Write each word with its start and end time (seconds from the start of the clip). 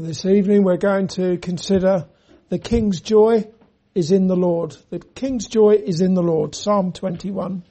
This 0.00 0.24
evening 0.24 0.62
we're 0.62 0.76
going 0.76 1.08
to 1.08 1.38
consider 1.38 2.06
the 2.50 2.60
King's 2.60 3.00
joy 3.00 3.48
is 3.96 4.12
in 4.12 4.28
the 4.28 4.36
Lord. 4.36 4.76
The 4.90 5.00
King's 5.00 5.48
joy 5.48 5.70
is 5.72 6.00
in 6.00 6.14
the 6.14 6.22
Lord. 6.22 6.54
Psalm 6.54 6.92
21. 6.92 7.64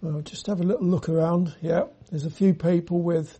Well, 0.00 0.22
just 0.22 0.46
have 0.46 0.60
a 0.60 0.62
little 0.62 0.86
look 0.86 1.10
around. 1.10 1.54
Yeah, 1.60 1.82
there's 2.08 2.24
a 2.24 2.30
few 2.30 2.54
people 2.54 3.02
with 3.02 3.38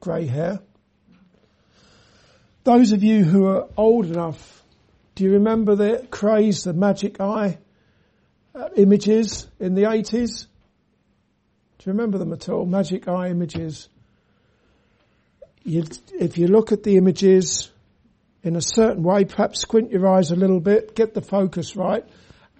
grey 0.00 0.24
hair. 0.24 0.60
Those 2.64 2.92
of 2.92 3.02
you 3.02 3.22
who 3.22 3.48
are 3.48 3.68
old 3.76 4.06
enough, 4.06 4.64
do 5.14 5.24
you 5.24 5.32
remember 5.32 5.74
the 5.74 6.08
craze, 6.10 6.64
the 6.64 6.72
magic 6.72 7.20
eye 7.20 7.58
uh, 8.54 8.70
images 8.76 9.46
in 9.58 9.74
the 9.74 9.82
80s? 9.82 10.46
Do 11.80 11.88
you 11.88 11.94
remember 11.94 12.18
them 12.18 12.34
at 12.34 12.46
all? 12.50 12.66
Magic 12.66 13.08
eye 13.08 13.30
images. 13.30 13.88
You, 15.62 15.86
if 16.12 16.36
you 16.36 16.46
look 16.46 16.72
at 16.72 16.82
the 16.82 16.98
images 16.98 17.70
in 18.42 18.54
a 18.54 18.60
certain 18.60 19.02
way, 19.02 19.24
perhaps 19.24 19.60
squint 19.60 19.90
your 19.90 20.06
eyes 20.06 20.30
a 20.30 20.36
little 20.36 20.60
bit, 20.60 20.94
get 20.94 21.14
the 21.14 21.22
focus 21.22 21.76
right, 21.76 22.04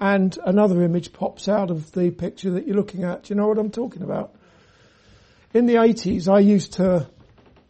and 0.00 0.38
another 0.46 0.82
image 0.82 1.12
pops 1.12 1.48
out 1.48 1.70
of 1.70 1.92
the 1.92 2.10
picture 2.10 2.52
that 2.52 2.66
you're 2.66 2.76
looking 2.76 3.04
at. 3.04 3.24
Do 3.24 3.34
you 3.34 3.38
know 3.38 3.46
what 3.46 3.59
I'm 3.59 3.70
talking 3.70 4.02
about? 4.02 4.34
In 5.52 5.66
the 5.66 5.74
80s, 5.74 6.26
I 6.26 6.38
used 6.38 6.74
to 6.74 7.06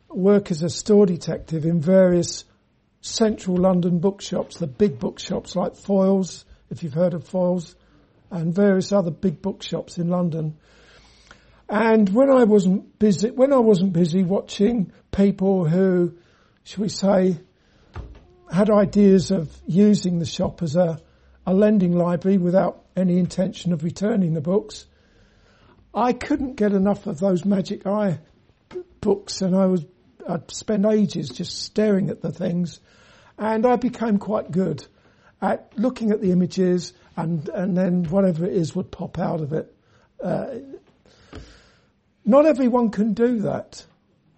work 0.08 0.52
as 0.52 0.62
a 0.62 0.70
store 0.70 1.06
detective 1.06 1.64
in 1.64 1.80
various 1.80 2.44
central 3.00 3.56
London 3.56 3.98
bookshops, 3.98 4.58
the 4.58 4.68
big 4.68 5.00
bookshops 5.00 5.56
like 5.56 5.72
Foyles, 5.72 6.44
if 6.70 6.84
you've 6.84 6.94
heard 6.94 7.14
of 7.14 7.28
Foyles, 7.28 7.74
and 8.30 8.54
various 8.54 8.92
other 8.92 9.10
big 9.10 9.42
bookshops 9.42 9.98
in 9.98 10.08
London. 10.10 10.56
And 11.70 12.08
when 12.08 12.30
I 12.30 12.42
wasn't 12.42 12.98
busy, 12.98 13.30
when 13.30 13.52
I 13.52 13.58
wasn't 13.58 13.92
busy 13.92 14.24
watching 14.24 14.90
people 15.12 15.68
who, 15.68 16.16
shall 16.64 16.82
we 16.82 16.88
say, 16.88 17.38
had 18.52 18.70
ideas 18.70 19.30
of 19.30 19.56
using 19.68 20.18
the 20.18 20.26
shop 20.26 20.64
as 20.64 20.74
a, 20.74 20.98
a 21.46 21.54
lending 21.54 21.92
library 21.96 22.38
without 22.38 22.84
any 22.96 23.18
intention 23.18 23.72
of 23.72 23.84
returning 23.84 24.34
the 24.34 24.40
books, 24.40 24.84
I 25.94 26.12
couldn't 26.12 26.56
get 26.56 26.72
enough 26.72 27.06
of 27.06 27.20
those 27.20 27.44
magic 27.44 27.86
eye 27.86 28.18
books 29.00 29.40
and 29.40 29.54
I 29.54 29.66
was, 29.66 29.86
I'd 30.28 30.50
spend 30.50 30.84
ages 30.86 31.28
just 31.28 31.56
staring 31.62 32.10
at 32.10 32.20
the 32.20 32.32
things 32.32 32.80
and 33.38 33.64
I 33.64 33.76
became 33.76 34.18
quite 34.18 34.50
good 34.50 34.84
at 35.40 35.72
looking 35.78 36.10
at 36.10 36.20
the 36.20 36.32
images 36.32 36.94
and, 37.16 37.48
and 37.48 37.76
then 37.76 38.04
whatever 38.04 38.44
it 38.44 38.54
is 38.54 38.74
would 38.74 38.90
pop 38.90 39.20
out 39.20 39.40
of 39.40 39.52
it. 39.52 39.72
Uh, 40.20 40.46
not 42.30 42.46
everyone 42.46 42.90
can 42.90 43.12
do 43.12 43.40
that. 43.40 43.84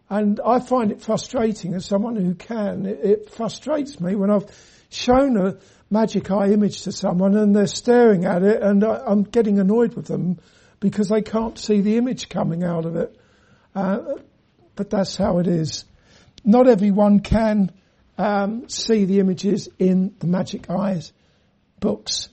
And 0.09 0.41
I 0.45 0.61
find 0.61 0.91
it 0.91 1.03
frustrating 1.03 1.75
as 1.75 1.87
someone 1.87 2.17
who 2.17 2.35
can. 2.35 2.87
It, 2.87 3.01
it, 3.05 3.31
frustrates 3.31 4.01
me 4.01 4.15
when 4.15 4.31
I've 4.31 4.47
shown 4.91 5.37
a 5.37 5.59
magic 5.91 6.31
eye 6.31 6.49
image 6.49 6.83
to 6.83 6.93
someone 6.93 7.37
and 7.37 7.55
they're 7.55 7.67
staring 7.67 8.25
at 8.25 8.43
it 8.43 8.63
and 8.63 8.83
I, 8.85 9.11
am 9.11 9.23
getting 9.23 9.59
annoyed 9.59 9.95
with 9.95 10.07
them 10.07 10.39
because 10.81 11.09
they 11.09 11.23
can't 11.23 11.59
see 11.59 11.81
the 11.81 11.97
image 11.97 12.29
coming 12.29 12.65
out 12.65 12.85
of 12.85 12.97
it. 12.97 13.17
Uh, 13.75 13.99
but 14.75 14.91
that's 14.91 15.17
how 15.17 15.39
it 15.39 15.47
is. 15.47 15.85
Not 16.45 16.69
everyone 16.69 17.21
can 17.21 17.71
um, 18.19 18.69
see 18.69 19.05
the 19.05 19.21
images 19.21 19.69
in 19.79 20.15
the 20.19 20.27
magic 20.27 20.69
eyes 20.71 21.13
books, 21.81 22.29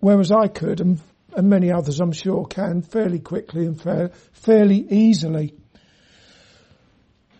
whereas 0.00 0.30
I 0.30 0.48
could, 0.48 0.80
and 0.80 1.00
and 1.36 1.50
many 1.50 1.70
others 1.70 2.00
I'm 2.00 2.12
sure 2.12 2.46
can 2.46 2.80
fairly 2.80 3.18
quickly 3.18 3.66
and 3.66 3.80
fair, 3.80 4.10
fairly 4.32 4.78
easily. 4.90 5.54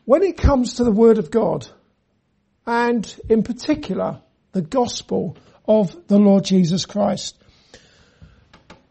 When 0.04 0.22
it 0.22 0.36
comes 0.36 0.74
to 0.74 0.84
the 0.84 0.92
Word 0.92 1.18
of 1.18 1.30
God, 1.30 1.66
and 2.66 3.20
in 3.28 3.42
particular 3.42 4.20
the 4.52 4.62
gospel 4.62 5.36
of 5.66 5.96
the 6.08 6.18
Lord 6.18 6.44
Jesus 6.44 6.84
Christ, 6.84 7.38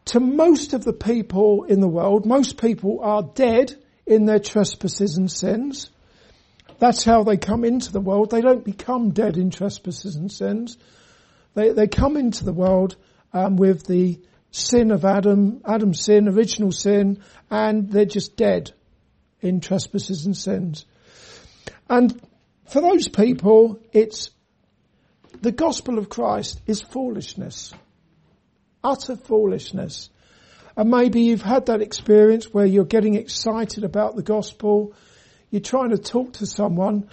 to 0.05 0.19
most 0.19 0.73
of 0.73 0.83
the 0.83 0.93
people 0.93 1.65
in 1.65 1.81
the 1.81 1.87
world, 1.87 2.25
most 2.25 2.59
people 2.59 2.99
are 3.01 3.21
dead 3.21 3.75
in 4.07 4.25
their 4.25 4.39
trespasses 4.39 5.17
and 5.17 5.31
sins. 5.31 5.89
That's 6.79 7.03
how 7.03 7.23
they 7.23 7.37
come 7.37 7.63
into 7.63 7.91
the 7.91 8.01
world. 8.01 8.31
They 8.31 8.41
don't 8.41 8.65
become 8.65 9.11
dead 9.11 9.37
in 9.37 9.51
trespasses 9.51 10.15
and 10.15 10.31
sins. 10.31 10.77
They, 11.53 11.71
they 11.71 11.87
come 11.87 12.17
into 12.17 12.43
the 12.43 12.53
world 12.53 12.95
um, 13.33 13.55
with 13.55 13.85
the 13.85 14.19
sin 14.55 14.91
of 14.91 15.03
Adam, 15.03 15.61
Adam's 15.65 16.01
sin, 16.01 16.29
original 16.29 16.71
sin, 16.71 17.21
and 17.51 17.89
they're 17.89 18.05
just 18.05 18.37
dead 18.37 18.71
in 19.41 19.59
trespasses 19.59 20.25
and 20.25 20.35
sins. 20.35 20.85
And 21.89 22.19
for 22.69 22.79
those 22.79 23.09
people, 23.09 23.79
it's 23.91 24.29
the 25.41 25.51
gospel 25.51 25.97
of 25.97 26.07
Christ 26.07 26.61
is 26.65 26.81
foolishness. 26.81 27.73
Utter 28.81 29.17
foolishness. 29.17 30.09
And 30.77 30.89
maybe 30.89 31.23
you've 31.23 31.41
had 31.41 31.65
that 31.65 31.81
experience 31.81 32.53
where 32.53 32.65
you're 32.65 32.85
getting 32.85 33.15
excited 33.15 33.83
about 33.83 34.15
the 34.15 34.23
gospel. 34.23 34.93
You're 35.49 35.61
trying 35.61 35.89
to 35.89 35.97
talk 35.97 36.33
to 36.33 36.45
someone 36.45 37.09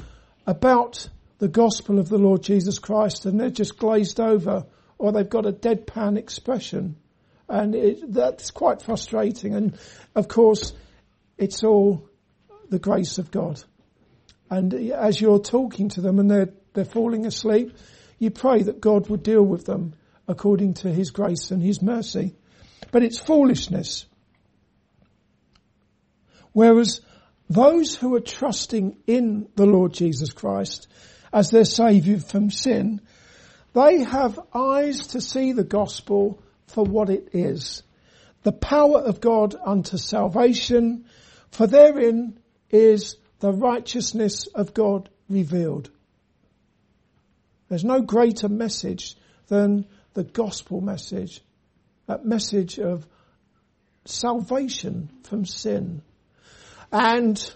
about 0.47 1.09
the 1.39 1.49
gospel 1.49 1.99
of 1.99 2.09
the 2.09 2.19
Lord 2.19 2.45
Jesus 2.45 2.79
Christ 2.79 3.27
and 3.27 3.41
they're 3.41 3.51
just 3.51 3.79
glazed 3.79 4.21
over 4.21 4.65
or 4.97 5.11
they've 5.11 5.29
got 5.29 5.47
a 5.47 5.53
deadpan 5.53 6.17
expression 6.17 6.97
and 7.49 7.75
it, 7.75 8.13
that's 8.13 8.51
quite 8.51 8.83
frustrating. 8.83 9.55
And 9.55 9.79
of 10.15 10.29
course, 10.29 10.73
it's 11.39 11.63
all 11.65 12.09
the 12.69 12.79
grace 12.79 13.19
of 13.19 13.31
God. 13.31 13.63
And 14.51 14.73
as 14.75 15.21
you're 15.21 15.41
talking 15.41 15.89
to 15.91 16.01
them 16.01 16.19
and 16.19 16.31
they're 16.31 16.53
they're 16.75 16.85
falling 16.85 17.27
asleep, 17.27 17.77
you 18.19 18.31
pray 18.31 18.63
that 18.63 18.81
God 18.81 19.09
would 19.09 19.23
deal 19.23 19.43
with 19.43 19.65
them 19.65 19.95
according 20.27 20.75
to 20.75 20.93
His 20.93 21.11
grace 21.11 21.51
and 21.51 21.63
His 21.63 21.83
mercy. 21.83 22.35
But 22.91 23.03
it's 23.03 23.19
foolishness. 23.19 24.07
Whereas 26.53 27.01
those 27.49 27.95
who 27.95 28.15
are 28.15 28.21
trusting 28.21 28.97
in 29.07 29.49
the 29.57 29.67
Lord 29.67 29.93
Jesus 29.93 30.33
Christ 30.33 30.87
as 31.33 31.51
their 31.51 31.65
saviour 31.65 32.19
from 32.21 32.51
sin, 32.51 33.01
they 33.75 34.03
have 34.03 34.39
eyes 34.55 35.09
to 35.09 35.21
see 35.21 35.53
the 35.53 35.65
gospel 35.65 36.43
for 36.72 36.84
what 36.84 37.10
it 37.10 37.31
is. 37.33 37.83
The 38.43 38.53
power 38.53 38.99
of 38.99 39.21
God 39.21 39.55
unto 39.65 39.97
salvation, 39.97 41.05
for 41.50 41.66
therein 41.66 42.38
is 42.71 43.16
the 43.41 43.53
righteousness 43.53 44.47
of 44.49 44.75
God 44.75 45.09
revealed. 45.28 45.91
There's 47.69 47.84
no 47.84 48.00
greater 48.00 48.49
message 48.49 49.16
than 49.49 49.87
the 50.15 50.25
gospel 50.25 50.81
message, 50.81 51.41
that 52.06 52.25
message 52.25 52.78
of 52.78 53.06
salvation 54.05 55.09
from 55.22 55.44
sin 55.44 56.03
and 56.93 57.55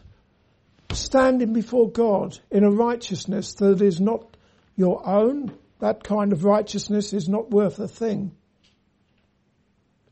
standing 0.93 1.53
before 1.53 1.91
God 1.91 2.39
in 2.51 2.65
a 2.65 2.71
righteousness 2.71 3.55
that 3.55 3.83
is 3.83 4.01
not 4.01 4.37
your 4.77 5.07
own. 5.07 5.53
That 5.81 6.03
kind 6.03 6.33
of 6.33 6.45
righteousness 6.45 7.13
is 7.13 7.29
not 7.29 7.51
worth 7.51 7.79
a 7.79 7.89
thing. 7.89 8.33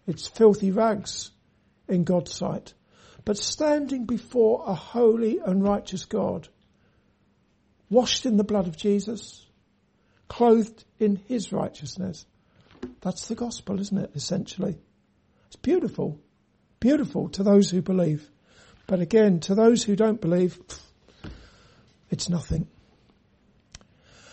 It's 0.06 0.26
filthy 0.26 0.70
rags 0.70 1.30
in 1.88 2.04
God's 2.04 2.34
sight. 2.34 2.74
But 3.24 3.38
standing 3.38 4.04
before 4.04 4.64
a 4.66 4.74
holy 4.74 5.38
and 5.38 5.62
righteous 5.62 6.04
God, 6.04 6.48
washed 7.88 8.26
in 8.26 8.36
the 8.36 8.44
blood 8.44 8.66
of 8.66 8.76
Jesus, 8.76 9.46
clothed 10.28 10.84
in 10.98 11.16
his 11.26 11.52
righteousness, 11.52 12.26
that's 13.00 13.28
the 13.28 13.34
gospel, 13.34 13.80
isn't 13.80 13.96
it, 13.96 14.10
essentially? 14.14 14.78
It's 15.46 15.56
beautiful. 15.56 16.18
Beautiful 16.80 17.28
to 17.30 17.42
those 17.42 17.70
who 17.70 17.80
believe. 17.80 18.28
But 18.86 19.00
again, 19.00 19.40
to 19.40 19.54
those 19.54 19.82
who 19.82 19.96
don't 19.96 20.20
believe, 20.20 20.58
it's 22.10 22.28
nothing. 22.28 22.66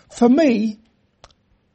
For 0.10 0.28
me, 0.28 0.80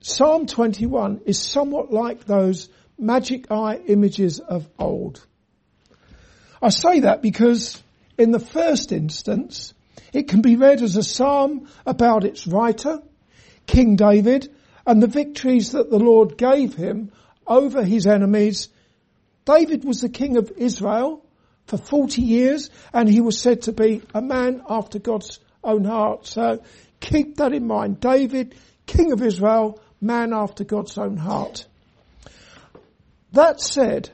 Psalm 0.00 0.47
21 0.47 1.23
is 1.25 1.41
somewhat 1.41 1.91
like 1.91 2.25
those 2.25 2.69
magic 2.99 3.51
eye 3.51 3.81
images 3.87 4.41
of 4.41 4.69
old. 4.79 5.25
I 6.63 6.71
say 6.71 7.01
that 7.01 7.23
because 7.23 7.83
in 8.19 8.31
the 8.31 8.41
first 8.41 8.93
instance, 8.93 9.75
it 10.13 10.29
can 10.29 10.41
be 10.41 10.57
read 10.57 10.83
as 10.83 10.97
a 10.97 11.03
psalm 11.03 11.69
about 11.85 12.25
its 12.25 12.47
writer, 12.47 13.03
King 13.67 13.97
David, 13.97 14.53
and 14.87 15.03
the 15.03 15.07
victories 15.07 15.73
that 15.73 15.91
the 15.91 15.99
Lord 15.99 16.39
gave 16.39 16.75
him 16.75 17.13
over 17.47 17.85
his 17.85 18.07
enemies. 18.07 18.69
David 19.45 19.85
was 19.85 20.01
the 20.01 20.09
king 20.09 20.37
of 20.37 20.53
Israel 20.57 21.25
for 21.67 21.77
40 21.77 22.23
years 22.23 22.71
and 22.93 23.09
he 23.09 23.21
was 23.21 23.39
said 23.39 23.63
to 23.63 23.73
be 23.73 24.03
a 24.15 24.23
man 24.23 24.63
after 24.69 24.99
God's 24.99 25.41
own 25.63 25.85
heart. 25.85 26.27
So 26.27 26.63
keep 27.01 27.37
that 27.37 27.53
in 27.53 27.67
mind. 27.67 28.01
David, 28.01 28.55
king 28.87 29.13
of 29.13 29.23
Israel, 29.23 29.81
man 30.01 30.33
after 30.33 30.65
God's 30.65 30.97
own 30.97 31.17
heart. 31.17 31.67
That 33.37 33.61
said, 33.61 34.09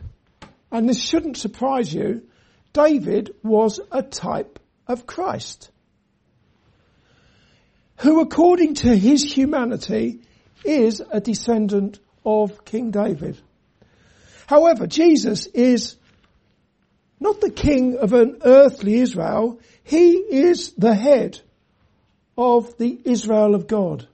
and 0.72 0.88
this 0.88 1.00
shouldn't 1.00 1.36
surprise 1.36 1.94
you, 1.94 2.22
David 2.72 3.32
was 3.44 3.78
a 3.92 4.02
type 4.02 4.58
of 4.88 5.06
Christ, 5.06 5.70
who 7.98 8.20
according 8.20 8.74
to 8.82 8.96
his 8.96 9.22
humanity 9.22 10.22
is 10.64 11.00
a 11.08 11.20
descendant 11.20 12.00
of 12.26 12.64
King 12.64 12.90
David. 12.90 13.38
However, 14.48 14.88
Jesus 14.88 15.46
is 15.46 15.94
not 17.20 17.40
the 17.40 17.52
king 17.52 17.98
of 17.98 18.14
an 18.14 18.38
earthly 18.44 18.96
Israel, 18.96 19.60
he 19.84 20.14
is 20.14 20.72
the 20.72 20.96
head 20.96 21.38
of 22.36 22.76
the 22.76 22.98
Israel 23.04 23.54
of 23.54 23.68
God, 23.68 24.08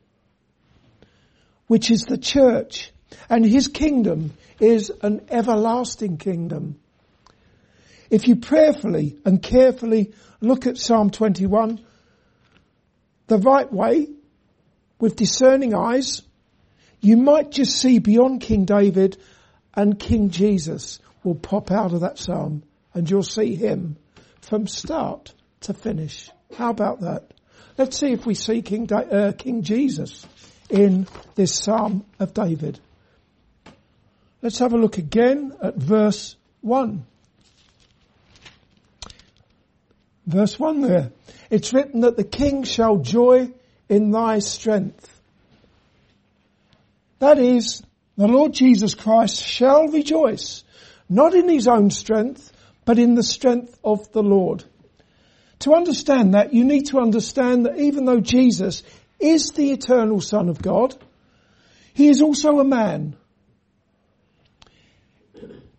which 1.66 1.90
is 1.90 2.02
the 2.02 2.18
church, 2.18 2.92
and 3.28 3.44
his 3.44 3.68
kingdom 3.68 4.32
is 4.60 4.90
an 5.02 5.26
everlasting 5.30 6.18
kingdom. 6.18 6.78
If 8.10 8.26
you 8.26 8.36
prayerfully 8.36 9.18
and 9.24 9.42
carefully 9.42 10.14
look 10.40 10.66
at 10.66 10.78
Psalm 10.78 11.10
21, 11.10 11.80
the 13.26 13.38
right 13.38 13.70
way, 13.70 14.08
with 14.98 15.16
discerning 15.16 15.74
eyes, 15.74 16.22
you 17.00 17.16
might 17.16 17.50
just 17.50 17.78
see 17.78 17.98
beyond 17.98 18.40
King 18.40 18.64
David 18.64 19.16
and 19.74 19.98
King 19.98 20.30
Jesus 20.30 20.98
will 21.22 21.36
pop 21.36 21.70
out 21.70 21.92
of 21.92 22.00
that 22.00 22.18
psalm 22.18 22.64
and 22.94 23.08
you'll 23.08 23.22
see 23.22 23.54
him 23.54 23.96
from 24.40 24.66
start 24.66 25.34
to 25.60 25.74
finish. 25.74 26.30
How 26.56 26.70
about 26.70 27.00
that? 27.00 27.32
Let's 27.76 27.98
see 27.98 28.12
if 28.12 28.26
we 28.26 28.34
see 28.34 28.62
King, 28.62 28.86
da- 28.86 28.96
uh, 28.96 29.32
King 29.32 29.62
Jesus 29.62 30.26
in 30.68 31.06
this 31.36 31.54
Psalm 31.54 32.04
of 32.18 32.34
David. 32.34 32.80
Let's 34.40 34.58
have 34.60 34.72
a 34.72 34.78
look 34.78 34.98
again 34.98 35.52
at 35.60 35.76
verse 35.76 36.36
1. 36.60 37.04
Verse 40.26 40.58
1 40.58 40.80
there. 40.82 41.10
It's 41.50 41.72
written 41.72 42.02
that 42.02 42.16
the 42.16 42.24
king 42.24 42.62
shall 42.62 42.98
joy 42.98 43.52
in 43.88 44.10
thy 44.10 44.38
strength. 44.40 45.20
That 47.18 47.38
is, 47.38 47.82
the 48.16 48.28
Lord 48.28 48.52
Jesus 48.52 48.94
Christ 48.94 49.42
shall 49.42 49.88
rejoice, 49.88 50.62
not 51.08 51.34
in 51.34 51.48
his 51.48 51.66
own 51.66 51.90
strength, 51.90 52.52
but 52.84 52.98
in 52.98 53.14
the 53.14 53.22
strength 53.22 53.78
of 53.82 54.12
the 54.12 54.22
Lord. 54.22 54.64
To 55.60 55.74
understand 55.74 56.34
that, 56.34 56.54
you 56.54 56.64
need 56.64 56.86
to 56.86 56.98
understand 56.98 57.66
that 57.66 57.78
even 57.78 58.04
though 58.04 58.20
Jesus 58.20 58.84
is 59.18 59.50
the 59.50 59.72
eternal 59.72 60.20
Son 60.20 60.48
of 60.48 60.62
God, 60.62 60.94
he 61.94 62.08
is 62.08 62.22
also 62.22 62.60
a 62.60 62.64
man. 62.64 63.16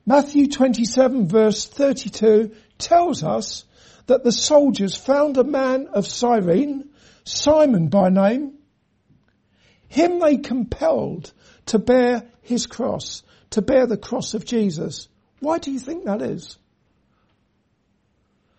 Matthew 0.09 0.47
27 0.47 1.27
verse 1.27 1.67
32 1.67 2.49
tells 2.79 3.23
us 3.23 3.63
that 4.07 4.23
the 4.23 4.31
soldiers 4.31 4.95
found 4.95 5.37
a 5.37 5.43
man 5.43 5.85
of 5.93 6.07
Cyrene, 6.07 6.89
Simon 7.25 7.89
by 7.89 8.09
name. 8.09 8.53
Him 9.87 10.17
they 10.17 10.37
compelled 10.37 11.31
to 11.67 11.77
bear 11.77 12.23
his 12.41 12.65
cross, 12.65 13.21
to 13.51 13.61
bear 13.61 13.85
the 13.85 13.97
cross 13.97 14.33
of 14.33 14.45
Jesus. 14.45 15.07
Why 15.41 15.59
do 15.59 15.69
you 15.69 15.77
think 15.77 16.05
that 16.05 16.23
is? 16.23 16.57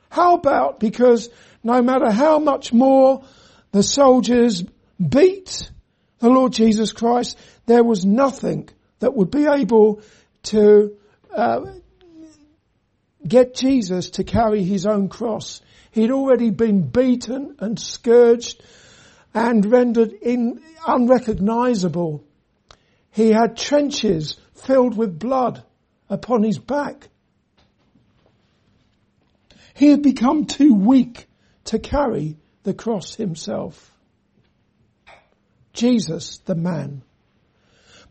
How 0.08 0.35
about 0.35 0.79
because 0.79 1.31
no 1.64 1.82
matter 1.82 2.12
how 2.12 2.38
much 2.38 2.73
more 2.73 3.25
the 3.73 3.82
soldiers 3.82 4.62
beat 5.00 5.69
the 6.20 6.31
Lord 6.31 6.53
Jesus 6.53 6.93
Christ, 6.93 7.37
there 7.67 7.82
was 7.82 8.05
nothing 8.05 8.69
that 9.00 9.17
would 9.17 9.32
be 9.32 9.46
able 9.46 10.00
to 10.44 10.96
uh, 11.35 11.61
get 13.27 13.55
Jesus 13.55 14.11
to 14.11 14.25
carry 14.25 14.62
his 14.62 14.87
own 14.87 15.09
cross. 15.09 15.61
He'd 15.93 16.11
already 16.11 16.50
been 16.50 16.88
beaten 16.88 17.56
and 17.59 17.79
scourged 17.79 18.62
and 19.35 19.65
rendered 19.67 20.12
in, 20.12 20.61
unrecognizable. 20.87 22.25
He 23.11 23.31
had 23.31 23.56
trenches 23.56 24.38
filled 24.55 24.97
with 24.97 25.19
blood 25.19 25.62
upon 26.09 26.43
his 26.43 26.59
back. 26.59 27.09
He 29.75 29.88
had 29.88 30.03
become 30.03 30.47
too 30.47 30.75
weak 30.75 31.27
to 31.67 31.79
carry 31.79 32.37
the 32.65 32.75
cross 32.75 33.15
himself. 33.15 33.93
Jesus, 35.73 36.38
the 36.38 36.55
man. 36.55 37.03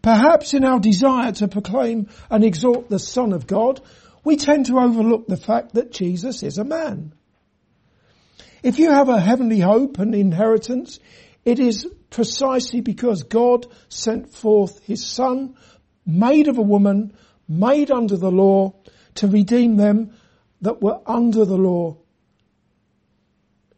Perhaps 0.01 0.53
in 0.53 0.63
our 0.63 0.79
desire 0.79 1.31
to 1.33 1.47
proclaim 1.47 2.07
and 2.29 2.43
exhort 2.43 2.89
the 2.89 2.99
Son 2.99 3.33
of 3.33 3.47
God, 3.47 3.81
we 4.23 4.37
tend 4.37 4.67
to 4.67 4.79
overlook 4.79 5.27
the 5.27 5.37
fact 5.37 5.73
that 5.73 5.91
Jesus 5.91 6.43
is 6.43 6.57
a 6.57 6.63
man. 6.63 7.13
If 8.63 8.79
you 8.79 8.91
have 8.91 9.09
a 9.09 9.19
heavenly 9.19 9.59
hope 9.59 9.99
and 9.99 10.13
inheritance, 10.13 10.99
it 11.45 11.59
is 11.59 11.87
precisely 12.09 12.81
because 12.81 13.23
God 13.23 13.67
sent 13.87 14.29
forth 14.29 14.83
his 14.83 15.05
son, 15.05 15.55
made 16.05 16.47
of 16.47 16.57
a 16.57 16.63
woman, 16.63 17.13
made 17.47 17.91
under 17.91 18.17
the 18.17 18.31
law, 18.31 18.73
to 19.15 19.27
redeem 19.27 19.77
them 19.77 20.11
that 20.61 20.81
were 20.81 20.99
under 21.05 21.45
the 21.45 21.57
law. 21.57 21.97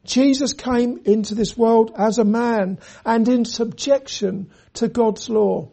Jesus 0.04 0.54
came 0.54 1.02
into 1.06 1.36
this 1.36 1.56
world 1.56 1.92
as 1.96 2.18
a 2.18 2.26
man 2.26 2.80
and 3.06 3.28
in 3.28 3.46
subjection 3.46 4.50
to 4.74 4.88
God's 4.88 5.30
law. 5.30 5.72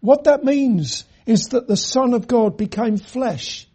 What 0.00 0.24
that 0.24 0.44
means 0.44 1.04
is 1.26 1.48
that 1.48 1.68
the 1.68 1.76
Son 1.76 2.14
of 2.14 2.26
God 2.26 2.56
became 2.56 2.96
flesh 2.96 3.68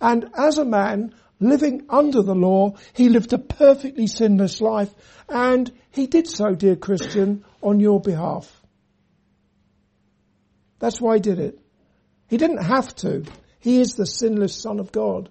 and 0.00 0.28
as 0.34 0.58
a 0.58 0.64
man 0.64 1.14
living 1.40 1.86
under 1.88 2.22
the 2.22 2.34
law, 2.34 2.74
he 2.94 3.08
lived 3.08 3.32
a 3.32 3.38
perfectly 3.38 4.06
sinless 4.06 4.60
life 4.60 4.94
and 5.28 5.70
he 5.90 6.06
did 6.06 6.28
so, 6.28 6.54
dear 6.54 6.76
Christian, 6.76 7.44
on 7.62 7.80
your 7.80 8.00
behalf. 8.00 8.62
That's 10.78 11.00
why 11.00 11.14
he 11.14 11.20
did 11.20 11.38
it. 11.38 11.58
He 12.28 12.36
didn't 12.36 12.62
have 12.62 12.94
to. 12.96 13.24
He 13.60 13.80
is 13.80 13.94
the 13.94 14.06
sinless 14.06 14.54
Son 14.54 14.78
of 14.78 14.92
God. 14.92 15.30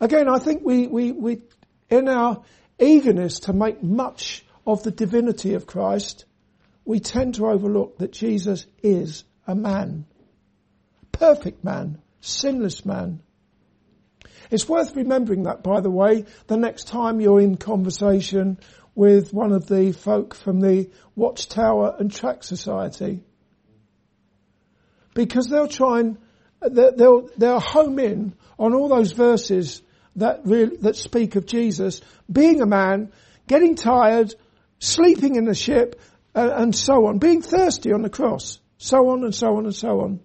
Again, 0.00 0.28
I 0.28 0.38
think 0.38 0.62
we, 0.64 0.86
we, 0.86 1.12
we, 1.12 1.42
in 1.88 2.08
our 2.08 2.42
eagerness 2.78 3.40
to 3.40 3.52
make 3.52 3.82
much 3.82 4.44
of 4.66 4.82
the 4.82 4.90
divinity 4.90 5.54
of 5.54 5.66
Christ, 5.66 6.24
we 6.84 7.00
tend 7.00 7.36
to 7.36 7.46
overlook 7.46 7.98
that 7.98 8.12
Jesus 8.12 8.66
is 8.82 9.24
a 9.46 9.54
man. 9.54 10.06
Perfect 11.12 11.64
man. 11.64 12.00
Sinless 12.20 12.84
man. 12.84 13.20
It's 14.50 14.68
worth 14.68 14.94
remembering 14.94 15.44
that, 15.44 15.62
by 15.62 15.80
the 15.80 15.90
way, 15.90 16.24
the 16.46 16.56
next 16.56 16.88
time 16.88 17.20
you're 17.20 17.40
in 17.40 17.56
conversation 17.56 18.58
with 18.94 19.32
one 19.32 19.52
of 19.52 19.66
the 19.66 19.92
folk 19.92 20.34
from 20.34 20.60
the 20.60 20.90
Watchtower 21.14 21.96
and 21.98 22.12
Tract 22.12 22.44
Society. 22.44 23.22
Because 25.14 25.48
they'll 25.48 25.68
try 25.68 26.00
and 26.00 26.18
they'll, 26.60 27.28
they'll 27.36 27.60
home 27.60 27.98
in 27.98 28.34
on 28.58 28.74
all 28.74 28.88
those 28.88 29.12
verses 29.12 29.82
that 30.16 30.40
really, 30.44 30.76
that 30.78 30.96
speak 30.96 31.36
of 31.36 31.46
Jesus 31.46 32.00
being 32.30 32.60
a 32.62 32.66
man, 32.66 33.12
getting 33.46 33.76
tired, 33.76 34.34
sleeping 34.78 35.36
in 35.36 35.44
the 35.44 35.54
ship, 35.54 36.00
uh, 36.34 36.50
and 36.54 36.74
so 36.74 37.06
on, 37.06 37.18
being 37.18 37.42
thirsty 37.42 37.92
on 37.92 38.02
the 38.02 38.10
cross, 38.10 38.58
so 38.78 39.08
on 39.10 39.24
and 39.24 39.34
so 39.34 39.56
on 39.56 39.64
and 39.64 39.74
so 39.74 40.00
on. 40.00 40.20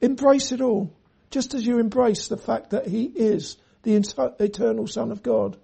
Embrace 0.00 0.52
it 0.52 0.60
all, 0.60 0.92
just 1.30 1.54
as 1.54 1.66
you 1.66 1.78
embrace 1.78 2.28
the 2.28 2.36
fact 2.36 2.70
that 2.70 2.86
he 2.86 3.04
is 3.04 3.56
the 3.82 3.94
eternal 3.94 4.86
Son 4.86 5.10
of 5.10 5.22
God. 5.22 5.56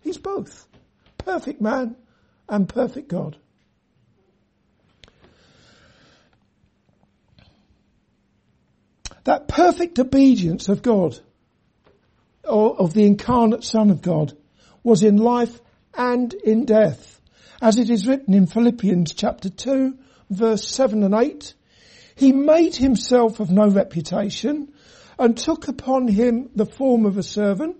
He's 0.00 0.18
both. 0.18 0.66
Perfect 1.18 1.60
man 1.60 1.96
and 2.48 2.68
perfect 2.68 3.08
God. 3.08 3.36
That 9.24 9.48
perfect 9.48 9.98
obedience 9.98 10.68
of 10.68 10.82
God, 10.82 11.18
or 12.44 12.78
of 12.78 12.94
the 12.94 13.04
incarnate 13.04 13.64
Son 13.64 13.90
of 13.90 14.00
God, 14.00 14.36
was 14.84 15.02
in 15.02 15.16
life 15.16 15.60
and 15.94 16.32
in 16.32 16.64
death. 16.64 17.15
As 17.60 17.78
it 17.78 17.88
is 17.88 18.06
written 18.06 18.34
in 18.34 18.46
Philippians 18.46 19.14
chapter 19.14 19.48
2, 19.48 19.96
verse 20.30 20.68
7 20.68 21.02
and 21.02 21.14
8, 21.14 21.54
He 22.14 22.32
made 22.32 22.76
himself 22.76 23.40
of 23.40 23.50
no 23.50 23.68
reputation 23.68 24.72
and 25.18 25.36
took 25.36 25.68
upon 25.68 26.08
him 26.08 26.50
the 26.54 26.66
form 26.66 27.06
of 27.06 27.16
a 27.16 27.22
servant 27.22 27.76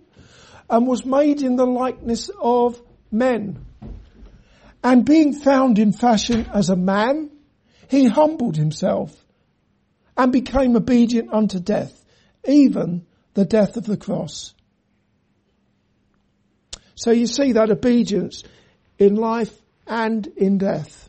and 0.70 0.86
was 0.86 1.04
made 1.04 1.42
in 1.42 1.56
the 1.56 1.66
likeness 1.66 2.30
of 2.40 2.80
men. 3.10 3.66
And 4.82 5.04
being 5.04 5.34
found 5.34 5.78
in 5.78 5.92
fashion 5.92 6.46
as 6.52 6.70
a 6.70 6.76
man, 6.76 7.30
he 7.90 8.06
humbled 8.06 8.56
himself 8.56 9.14
and 10.16 10.32
became 10.32 10.74
obedient 10.74 11.32
unto 11.32 11.60
death, 11.60 12.04
even 12.48 13.06
the 13.34 13.44
death 13.44 13.76
of 13.76 13.84
the 13.84 13.98
cross. 13.98 14.54
So 16.94 17.10
you 17.10 17.26
see 17.26 17.52
that 17.52 17.70
obedience 17.70 18.42
in 18.98 19.16
life 19.16 19.52
and 19.86 20.26
in 20.36 20.58
death. 20.58 21.08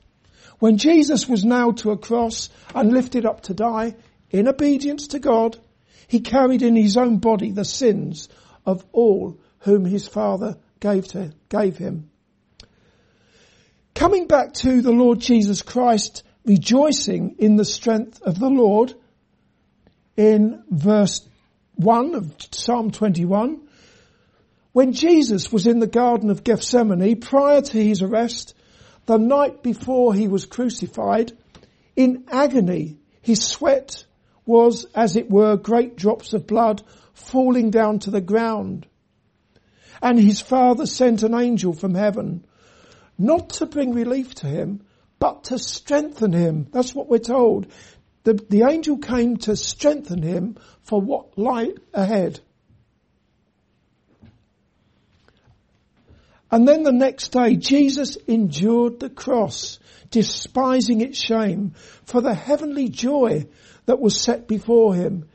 When 0.60 0.78
Jesus 0.78 1.30
was 1.30 1.46
nailed 1.46 1.78
to 1.80 1.92
a 1.92 1.98
cross 1.98 2.50
and 2.74 2.92
lifted 2.92 3.26
up 3.26 3.42
to 3.42 3.54
die, 3.54 3.96
in 4.32 4.48
obedience 4.48 5.08
to 5.08 5.20
God, 5.20 5.58
He 6.08 6.20
carried 6.20 6.62
in 6.62 6.76
his 6.76 6.98
own 6.98 7.18
body 7.18 7.52
the 7.52 7.66
sins 7.66 8.30
of 8.66 8.86
all 8.92 9.40
whom 9.60 9.86
his 9.86 10.08
father 10.08 10.58
gave 10.80 11.08
to, 11.10 11.34
gave 11.50 11.78
him. 11.78 12.10
Coming 13.96 14.28
back 14.28 14.54
to 14.56 14.82
the 14.82 14.92
Lord 14.92 15.20
Jesus 15.20 15.62
Christ, 15.62 16.24
rejoicing 16.46 17.36
in 17.40 17.56
the 17.56 17.66
strength 17.66 18.22
of 18.22 18.40
the 18.40 18.50
Lord, 18.50 18.94
in 20.16 20.64
verse 20.70 21.28
1 21.76 22.16
of 22.16 22.36
Psalm 22.52 22.92
21, 22.92 23.62
when 24.72 24.94
Jesus 24.94 25.52
was 25.52 25.66
in 25.66 25.80
the 25.80 25.88
Garden 25.88 26.30
of 26.30 26.44
Gethsemane 26.44 27.20
prior 27.20 27.62
to 27.62 27.84
his 27.84 28.02
arrest, 28.02 28.54
the 29.08 29.18
night 29.18 29.64
before 29.64 30.14
he 30.14 30.28
was 30.28 30.46
crucified, 30.46 31.32
in 31.96 32.26
agony, 32.28 32.98
his 33.22 33.44
sweat 33.44 34.06
was, 34.46 34.86
as 34.94 35.16
it 35.16 35.32
were, 35.32 35.58
great 35.58 35.96
drops 35.96 36.34
of 36.34 36.46
blood 36.46 36.84
falling 37.14 37.72
down 37.72 38.00
to 38.00 38.12
the 38.12 38.22
ground. 38.22 38.86
And 40.02 40.20
his 40.20 40.42
father 40.42 40.86
sent 40.86 41.24
an 41.24 41.34
angel 41.34 41.74
from 41.74 41.96
heaven, 41.96 42.46
not 43.18 43.50
to 43.52 43.66
bring 43.66 43.94
relief 43.94 44.36
to 44.36 44.48
him, 44.48 44.82
but 45.20 45.46
to 45.46 45.58
strengthen 45.58 46.34
him. 46.34 46.68
That's 46.72 46.94
what 46.94 47.10
we're 47.10 47.18
told. 47.18 47.68
The, 48.24 48.34
the 48.34 48.64
angel 48.64 48.98
came 48.98 49.38
to 49.38 49.56
strengthen 49.56 50.22
him 50.22 50.58
for 50.84 51.02
what 51.02 51.38
lay 51.38 51.74
ahead. 51.94 52.42
And 56.50 56.68
then 56.68 56.84
the 56.84 56.94
next 56.94 57.30
day, 57.30 57.56
Jesus 57.56 58.16
endured 58.28 59.00
the 59.00 59.10
cross, 59.10 59.80
despising 60.12 61.02
its 61.02 61.20
shame, 61.20 61.74
for 62.06 62.22
the 62.22 62.34
heavenly 62.34 62.88
joy 62.88 63.48
that 63.86 64.00
was 64.00 64.22
set 64.22 64.48
before 64.48 64.96
him. 64.96 65.28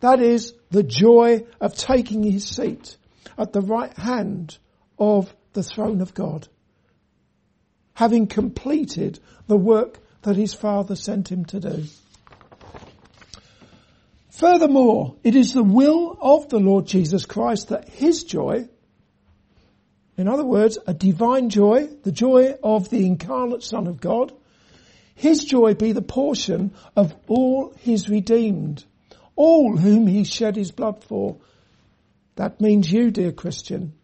That 0.00 0.20
is 0.20 0.54
the 0.70 0.82
joy 0.82 1.44
of 1.60 1.74
taking 1.74 2.22
his 2.22 2.46
seat 2.46 2.96
at 3.36 3.52
the 3.52 3.60
right 3.60 3.96
hand 3.96 4.58
of 4.98 5.34
the 5.52 5.62
throne 5.62 6.00
of 6.00 6.14
God, 6.14 6.48
having 7.94 8.26
completed 8.26 9.18
the 9.48 9.56
work 9.56 9.98
that 10.22 10.36
his 10.36 10.54
Father 10.54 10.94
sent 10.94 11.30
him 11.30 11.44
to 11.46 11.60
do. 11.60 11.84
Furthermore, 14.30 15.16
it 15.22 15.34
is 15.36 15.52
the 15.52 15.62
will 15.62 16.16
of 16.20 16.48
the 16.48 16.58
Lord 16.58 16.86
Jesus 16.86 17.26
Christ 17.26 17.68
that 17.68 17.88
his 17.88 18.24
joy, 18.24 18.68
in 20.16 20.28
other 20.28 20.44
words, 20.44 20.78
a 20.86 20.94
divine 20.94 21.48
joy, 21.48 21.88
the 22.02 22.12
joy 22.12 22.54
of 22.62 22.90
the 22.90 23.06
incarnate 23.06 23.62
Son 23.62 23.86
of 23.86 24.00
God, 24.00 24.32
his 25.14 25.44
joy 25.44 25.74
be 25.74 25.92
the 25.92 26.02
portion 26.02 26.72
of 26.96 27.14
all 27.28 27.72
his 27.78 28.08
redeemed, 28.08 28.84
all 29.36 29.76
whom 29.76 30.06
he 30.06 30.24
shed 30.24 30.56
his 30.56 30.70
blood 30.70 31.02
for. 31.04 31.38
That 32.36 32.60
means 32.60 32.90
you, 32.90 33.10
dear 33.10 33.32
Christian. 33.32 33.94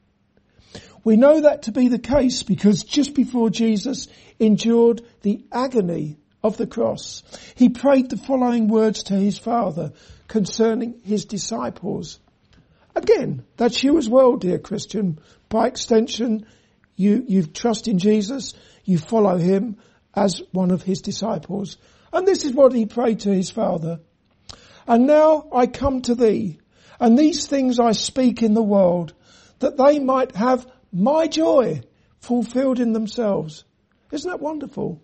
We 1.05 1.17
know 1.17 1.41
that 1.43 1.63
to 1.63 1.73
be 1.73 1.89
the 1.89 1.99
case 1.99 2.43
because 2.43 2.85
just 2.85 3.15
before 3.15 3.51
Jesus 3.51 4.09
endured 4.39 5.03
the 5.23 5.45
agony 5.51 6.19
of 6.43 6.57
the 6.57 6.67
cross, 6.67 7.23
he 7.55 7.69
prayed 7.69 8.11
the 8.11 8.17
following 8.17 8.69
words 8.69 9.05
to 9.05 9.15
his 9.15 9.39
Father 9.39 9.93
concerning 10.27 11.01
his 11.05 11.25
disciples. 11.25 12.19
Again, 12.95 13.45
that's 13.57 13.83
you 13.83 13.97
as 13.97 14.09
well, 14.09 14.37
dear 14.37 14.59
Christian. 14.59 15.19
By 15.49 15.69
extension, 15.69 16.47
you, 16.97 17.25
you 17.27 17.45
trust 17.45 17.89
in 17.89 17.99
Jesus, 17.99 18.55
you 18.85 18.99
follow 18.99 19.39
him 19.39 19.77
as 20.15 20.43
one 20.53 20.71
of 20.71 20.83
his 20.83 21.01
disciples. 21.01 21.79
And 22.13 22.27
this 22.27 22.45
is 22.45 22.53
what 22.53 22.73
he 22.73 22.87
prayed 22.87 23.21
to 23.21 23.31
his 23.31 23.51
father. 23.51 24.01
And 24.87 25.07
now 25.07 25.49
I 25.53 25.67
come 25.67 26.03
to 26.03 26.15
thee, 26.15 26.59
and 26.99 27.19
these 27.19 27.47
things 27.47 27.79
I 27.79 27.93
speak 27.93 28.43
in 28.43 28.55
the 28.55 28.63
world, 28.63 29.15
that 29.59 29.77
they 29.77 29.99
might 29.99 30.35
have 30.35 30.67
my 30.93 31.27
joy 31.27 31.83
fulfilled 32.21 32.81
in 32.81 32.93
themselves. 32.93 33.65
Isn't 34.11 34.31
that 34.31 34.41
wonderful? 34.41 35.03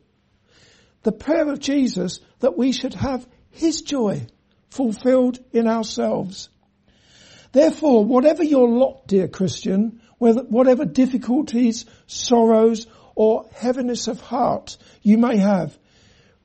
The 1.03 1.13
prayer 1.13 1.51
of 1.51 1.61
Jesus 1.61 2.21
that 2.41 2.57
we 2.57 2.73
should 2.73 2.95
have 2.95 3.27
his 3.51 3.83
joy 3.83 4.27
fulfilled 4.71 5.39
in 5.53 5.69
ourselves. 5.69 6.49
Therefore, 7.53 8.05
whatever 8.05 8.43
your 8.43 8.69
lot, 8.69 9.07
dear 9.07 9.29
Christian, 9.29 10.01
whatever 10.19 10.85
difficulties, 10.85 11.85
sorrows, 12.07 12.87
or 13.15 13.47
heaviness 13.53 14.09
of 14.09 14.21
heart 14.21 14.77
you 15.03 15.19
may 15.19 15.37
have, 15.37 15.77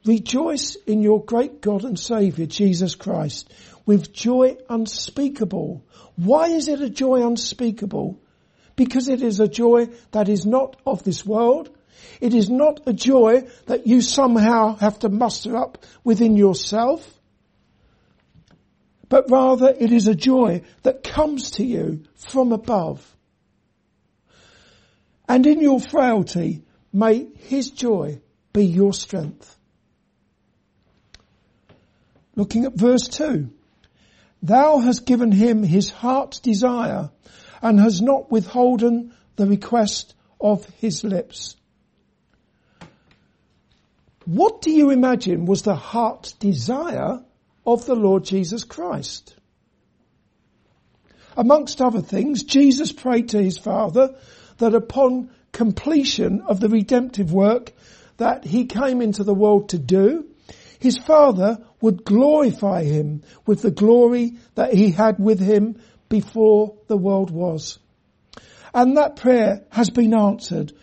rejoice 0.06 0.76
in 0.76 1.02
your 1.02 1.24
great 1.24 1.62
God 1.62 1.84
and 1.84 2.00
Saviour, 2.00 2.48
Jesus 2.48 2.96
Christ, 2.96 3.52
with 3.86 4.14
joy 4.14 4.58
unspeakable. 4.70 5.84
Why 6.16 6.48
is 6.48 6.68
it 6.68 6.82
a 6.82 6.90
joy 6.90 7.26
unspeakable? 7.26 8.20
Because 8.76 9.08
it 9.08 9.22
is 9.22 9.40
a 9.40 9.48
joy 9.48 9.90
that 10.12 10.30
is 10.30 10.46
not 10.46 10.76
of 10.86 11.04
this 11.04 11.26
world. 11.26 11.70
It 12.22 12.34
is 12.34 12.50
not 12.50 12.82
a 12.86 12.94
joy 12.94 13.48
that 13.66 13.88
you 13.88 14.02
somehow 14.02 14.76
have 14.78 15.00
to 15.00 15.10
muster 15.10 15.58
up 15.58 15.86
within 16.04 16.38
yourself 16.38 17.20
but 19.10 19.32
rather 19.32 19.76
it 19.78 19.92
is 19.92 20.08
a 20.08 20.16
joy 20.16 20.62
that 20.84 21.04
comes 21.04 21.52
to 21.52 21.66
you 21.66 22.04
from 22.16 22.52
above. 22.52 23.16
And 25.30 25.46
in 25.46 25.62
your 25.62 25.80
frailty, 25.80 26.64
may 26.92 27.28
his 27.38 27.70
joy 27.70 28.20
be 28.52 28.66
your 28.66 28.94
strength. 28.94 29.56
Looking 32.36 32.66
at 32.66 32.74
verse 32.74 33.08
2. 33.08 33.50
Thou 34.42 34.80
hast 34.80 35.06
given 35.06 35.32
him 35.32 35.62
his 35.62 35.92
heart's 35.92 36.40
desire 36.40 37.12
and 37.62 37.80
has 37.80 38.02
not 38.02 38.32
withholden 38.32 39.14
the 39.36 39.46
request 39.46 40.16
of 40.42 40.66
his 40.82 41.04
lips. 41.04 41.56
What 44.26 44.62
do 44.62 44.72
you 44.72 44.90
imagine 44.90 45.46
was 45.46 45.62
the 45.62 45.76
heart's 45.76 46.34
desire 46.34 47.24
of 47.66 47.86
the 47.86 47.96
Lord 47.96 48.24
Jesus 48.24 48.64
Christ. 48.64 49.36
Amongst 51.38 51.82
other 51.82 52.02
things, 52.02 52.44
Jesus 52.44 52.92
prayed 52.92 53.30
to 53.30 53.42
his 53.42 53.58
Father 53.58 54.16
that 54.60 54.76
upon 54.76 55.32
completion 55.52 56.42
of 56.42 56.60
the 56.60 56.70
redemptive 56.70 57.34
work 57.34 57.74
that 58.18 58.46
he 58.46 58.66
came 58.66 59.02
into 59.02 59.24
the 59.24 59.34
world 59.34 59.70
to 59.70 59.80
do, 59.80 60.26
his 60.80 60.98
Father 60.98 61.58
would 61.82 62.04
glorify 62.06 62.84
him 62.84 63.24
with 63.46 63.62
the 63.62 63.72
glory 63.72 64.38
that 64.56 64.74
he 64.74 64.92
had 64.92 65.20
with 65.20 65.40
him 65.40 65.78
before 66.08 66.76
the 66.88 66.98
world 66.98 67.32
was. 67.32 67.80
And 68.74 68.98
that 68.98 69.16
prayer 69.16 69.66
has 69.72 69.90
been 69.90 70.14
answered 70.14 70.74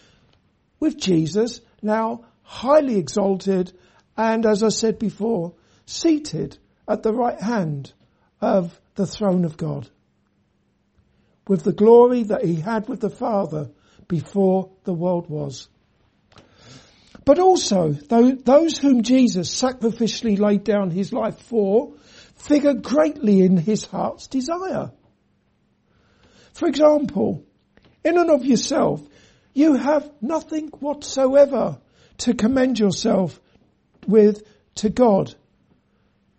with 0.81 0.99
Jesus 0.99 1.61
now 1.83 2.25
highly 2.43 2.99
exalted 2.99 3.73
and 4.17 4.47
as 4.47 4.63
I 4.63 4.69
said 4.69 4.99
before, 4.99 5.55
seated 5.85 6.59
at 6.89 7.03
the 7.03 7.13
right 7.13 7.41
hand 7.41 7.93
of 8.41 8.81
the 8.95 9.07
throne 9.07 9.45
of 9.45 9.57
God 9.57 9.89
with 11.49 11.63
the 11.63 11.73
glory 11.73 12.25
that 12.25 12.45
he 12.45 12.57
had 12.57 12.89
with 12.89 13.01
the 13.01 13.11
Father 13.11 13.71
before 14.09 14.71
the 14.85 14.93
world 14.93 15.29
was. 15.29 15.69
But 17.25 17.39
also, 17.39 17.93
those 17.93 18.79
whom 18.79 19.03
Jesus 19.03 19.51
sacrificially 19.51 20.39
laid 20.39 20.65
down 20.65 20.91
his 20.91 21.13
life 21.13 21.41
for 21.41 21.95
figure 22.37 22.75
greatly 22.75 23.41
in 23.43 23.57
his 23.57 23.85
heart's 23.85 24.29
desire. 24.29 24.93
For 26.53 26.69
example, 26.69 27.45
in 28.05 28.19
and 28.19 28.31
of 28.31 28.45
yourself, 28.45 29.03
you 29.55 29.75
have 29.75 30.11
nothing 30.21 30.69
whatsoever 30.69 31.79
to 32.19 32.35
commend 32.35 32.79
yourself 32.79 33.41
with 34.07 34.43
to 34.77 34.91
God 34.91 35.35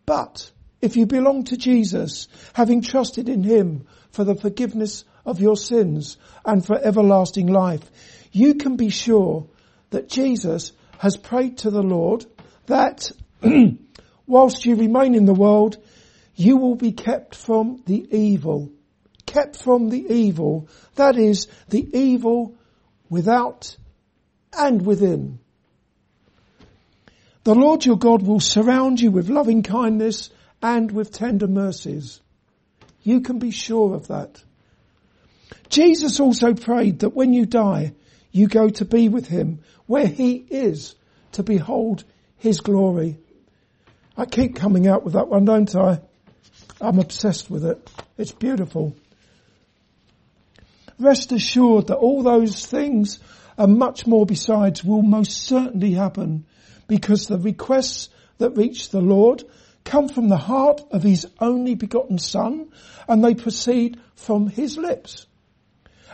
but 0.07 0.49
if 0.81 0.95
you 0.95 1.05
belong 1.05 1.45
to 1.45 1.57
Jesus, 1.57 2.27
having 2.53 2.81
trusted 2.81 3.29
in 3.29 3.43
Him 3.43 3.87
for 4.11 4.23
the 4.23 4.35
forgiveness 4.35 5.03
of 5.25 5.39
your 5.39 5.57
sins 5.57 6.17
and 6.45 6.65
for 6.65 6.77
everlasting 6.77 7.47
life, 7.47 7.89
you 8.31 8.55
can 8.55 8.75
be 8.77 8.89
sure 8.89 9.47
that 9.89 10.09
Jesus 10.09 10.71
has 10.99 11.17
prayed 11.17 11.59
to 11.59 11.71
the 11.71 11.81
Lord 11.81 12.25
that 12.67 13.11
whilst 14.27 14.65
you 14.65 14.75
remain 14.75 15.15
in 15.15 15.25
the 15.25 15.33
world, 15.33 15.77
you 16.35 16.57
will 16.57 16.75
be 16.75 16.91
kept 16.91 17.35
from 17.35 17.81
the 17.85 18.07
evil. 18.15 18.71
Kept 19.25 19.61
from 19.61 19.89
the 19.89 20.13
evil. 20.13 20.69
That 20.95 21.17
is 21.17 21.47
the 21.69 21.87
evil 21.97 22.55
without 23.09 23.75
and 24.57 24.85
within. 24.85 25.39
The 27.43 27.55
Lord 27.55 27.85
your 27.85 27.97
God 27.97 28.21
will 28.21 28.39
surround 28.39 28.99
you 28.99 29.09
with 29.09 29.29
loving 29.29 29.63
kindness 29.63 30.29
and 30.61 30.91
with 30.91 31.11
tender 31.11 31.47
mercies. 31.47 32.21
You 33.03 33.21
can 33.21 33.39
be 33.39 33.51
sure 33.51 33.95
of 33.95 34.07
that. 34.07 34.43
Jesus 35.69 36.19
also 36.19 36.53
prayed 36.53 36.99
that 36.99 37.15
when 37.15 37.33
you 37.33 37.45
die, 37.45 37.93
you 38.31 38.47
go 38.47 38.69
to 38.69 38.85
be 38.85 39.09
with 39.09 39.27
him 39.27 39.59
where 39.85 40.07
he 40.07 40.33
is 40.35 40.95
to 41.33 41.43
behold 41.43 42.03
his 42.37 42.59
glory. 42.61 43.17
I 44.15 44.25
keep 44.25 44.55
coming 44.55 44.87
out 44.87 45.03
with 45.03 45.13
that 45.13 45.27
one, 45.27 45.45
don't 45.45 45.73
I? 45.75 46.01
I'm 46.79 46.99
obsessed 46.99 47.49
with 47.49 47.65
it. 47.65 47.89
It's 48.17 48.31
beautiful. 48.31 48.95
Rest 50.99 51.31
assured 51.31 51.87
that 51.87 51.97
all 51.97 52.23
those 52.23 52.65
things 52.65 53.19
and 53.57 53.77
much 53.77 54.05
more 54.05 54.25
besides 54.25 54.83
will 54.83 55.01
most 55.01 55.45
certainly 55.45 55.93
happen 55.93 56.45
because 56.87 57.27
the 57.27 57.37
requests 57.37 58.09
that 58.37 58.51
reach 58.51 58.89
the 58.89 59.01
Lord 59.01 59.43
come 59.87 60.09
from 60.09 60.27
the 60.27 60.37
heart 60.37 60.81
of 60.91 61.01
his 61.01 61.25
only 61.39 61.73
begotten 61.73 62.19
son 62.19 62.69
and 63.07 63.23
they 63.23 63.33
proceed 63.33 63.99
from 64.15 64.47
his 64.47 64.77
lips. 64.77 65.25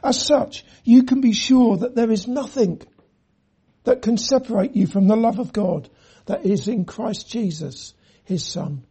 As 0.04 0.24
such, 0.24 0.64
you 0.84 1.04
can 1.04 1.22
be 1.22 1.34
sure 1.34 1.78
that 1.78 1.96
there 1.96 2.12
is 2.12 2.28
nothing 2.28 2.82
that 3.84 4.02
can 4.02 4.18
separate 4.18 4.76
you 4.76 4.86
from 4.88 5.08
the 5.08 5.16
love 5.16 5.40
of 5.40 5.52
God 5.52 5.90
that 6.26 6.46
is 6.46 6.68
in 6.68 6.86
Christ 6.86 7.28
Jesus, 7.30 7.94
his 8.24 8.46
son. 8.46 8.84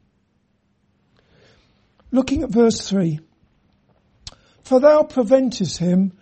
Looking 2.10 2.42
at 2.42 2.50
verse 2.50 2.86
three. 2.86 3.20
For 4.64 4.80
thou 4.80 5.04
preventest 5.04 5.78
him 5.78 6.12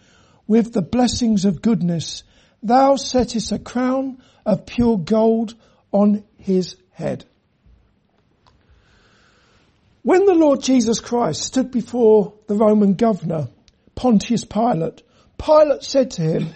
with 0.47 0.73
the 0.73 0.83
blessings 0.83 1.45
of 1.45 1.63
goodness. 1.63 2.25
Thou 2.63 2.97
settest 2.97 3.53
a 3.53 3.59
crown 3.59 4.23
of 4.45 4.67
pure 4.67 4.99
gold 4.99 5.55
on 5.93 6.25
his 6.37 6.77
head. 6.91 7.25
When 10.03 10.25
the 10.25 10.35
Lord 10.35 10.63
Jesus 10.63 11.01
Christ 11.01 11.43
stood 11.43 11.71
before 11.71 12.35
the 12.47 12.55
Roman 12.55 12.95
governor, 12.95 13.49
Pontius 13.95 14.45
Pilate, 14.45 15.03
Pilate 15.37 15.83
said 15.83 16.13
to 16.13 16.23
him, 16.23 16.49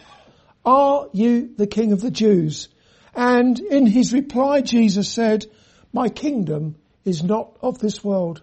are 0.65 1.09
you 1.13 1.55
the 1.57 1.67
king 1.67 1.93
of 1.93 2.01
the 2.01 2.11
Jews? 2.11 2.69
And 3.15 3.59
in 3.61 3.87
his 3.87 4.15
reply, 4.15 4.63
Jesus 4.63 5.11
said, 5.11 5.45
my 5.93 6.09
kingdom 6.09 6.77
is 7.05 7.23
not 7.23 7.57
of 7.61 7.79
this 7.79 8.03
world. 8.03 8.43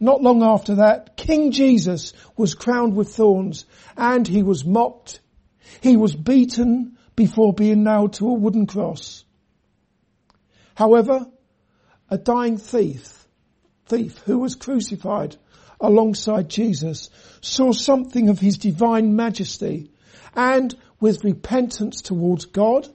Not 0.00 0.22
long 0.22 0.42
after 0.42 0.76
that, 0.76 1.16
King 1.16 1.52
Jesus 1.52 2.12
was 2.36 2.54
crowned 2.54 2.96
with 2.96 3.14
thorns 3.14 3.66
and 3.96 4.26
he 4.26 4.42
was 4.42 4.64
mocked. 4.64 5.20
He 5.80 5.96
was 5.96 6.16
beaten 6.16 6.96
before 7.14 7.52
being 7.52 7.84
nailed 7.84 8.14
to 8.14 8.28
a 8.28 8.34
wooden 8.34 8.66
cross. 8.66 9.24
However, 10.74 11.26
a 12.08 12.18
dying 12.18 12.56
thief, 12.56 13.19
thief 13.90 14.18
who 14.24 14.38
was 14.38 14.54
crucified 14.54 15.36
alongside 15.80 16.48
Jesus 16.48 17.10
saw 17.40 17.72
something 17.72 18.28
of 18.28 18.38
his 18.38 18.58
divine 18.58 19.16
majesty 19.16 19.90
and 20.34 20.74
with 21.00 21.24
repentance 21.24 22.02
towards 22.02 22.44
God, 22.46 22.88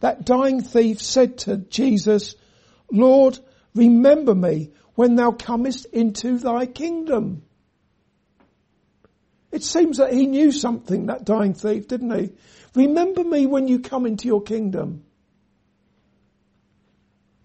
that 0.00 0.24
dying 0.24 0.62
thief 0.62 1.00
said 1.02 1.38
to 1.38 1.56
Jesus, 1.56 2.34
Lord, 2.92 3.38
remember 3.74 4.34
me 4.34 4.72
when 4.94 5.16
thou 5.16 5.32
comest 5.32 5.86
into 5.86 6.38
thy 6.38 6.66
kingdom. 6.66 7.42
It 9.50 9.62
seems 9.62 9.98
that 9.98 10.12
he 10.12 10.26
knew 10.26 10.52
something, 10.52 11.06
that 11.06 11.24
dying 11.24 11.54
thief, 11.54 11.88
didn't 11.88 12.16
he? 12.16 12.32
Remember 12.74 13.24
me 13.24 13.46
when 13.46 13.68
you 13.68 13.78
come 13.78 14.04
into 14.06 14.28
your 14.28 14.42
kingdom. 14.42 15.04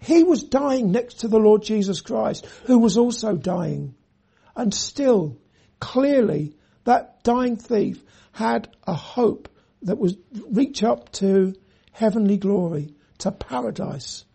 He 0.01 0.23
was 0.23 0.43
dying 0.43 0.91
next 0.91 1.19
to 1.19 1.27
the 1.27 1.39
Lord 1.39 1.61
Jesus 1.61 2.01
Christ, 2.01 2.47
who 2.65 2.79
was 2.79 2.97
also 2.97 3.35
dying. 3.35 3.95
And 4.55 4.73
still, 4.73 5.37
clearly, 5.79 6.55
that 6.85 7.23
dying 7.23 7.55
thief 7.55 8.03
had 8.31 8.67
a 8.85 8.95
hope 8.95 9.47
that 9.83 9.97
would 9.97 10.17
reach 10.49 10.83
up 10.83 11.11
to 11.13 11.53
heavenly 11.91 12.37
glory, 12.37 12.95
to 13.19 13.31
paradise. 13.31 14.25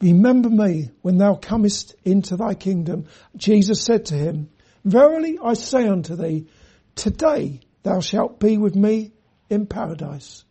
Remember 0.00 0.48
me 0.48 0.90
when 1.02 1.18
thou 1.18 1.34
comest 1.34 1.94
into 2.04 2.36
thy 2.36 2.54
kingdom. 2.54 3.06
Jesus 3.36 3.82
said 3.82 4.06
to 4.06 4.14
him, 4.14 4.50
Verily 4.84 5.38
I 5.42 5.54
say 5.54 5.86
unto 5.86 6.16
thee, 6.16 6.46
today 6.94 7.60
thou 7.82 8.00
shalt 8.00 8.40
be 8.40 8.58
with 8.58 8.74
me 8.74 9.12
in 9.48 9.66
paradise. 9.66 10.44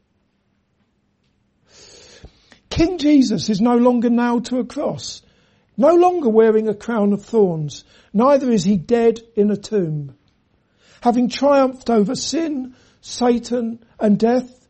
King 2.74 2.98
Jesus 2.98 3.52
is 3.52 3.62
no 3.62 3.76
longer 3.76 4.10
nailed 4.10 4.46
to 4.46 4.58
a 4.58 4.66
cross, 4.66 5.22
no 5.78 5.94
longer 5.94 6.28
wearing 6.28 6.68
a 6.68 6.74
crown 6.74 7.14
of 7.14 7.24
thorns, 7.24 7.84
neither 8.12 8.50
is 8.50 8.64
he 8.64 8.78
dead 8.78 9.20
in 9.36 9.52
a 9.52 9.56
tomb. 9.56 10.16
Having 11.02 11.30
triumphed 11.30 11.92
over 11.92 12.16
sin, 12.16 12.74
Satan 13.00 13.86
and 14.00 14.18
death, 14.18 14.68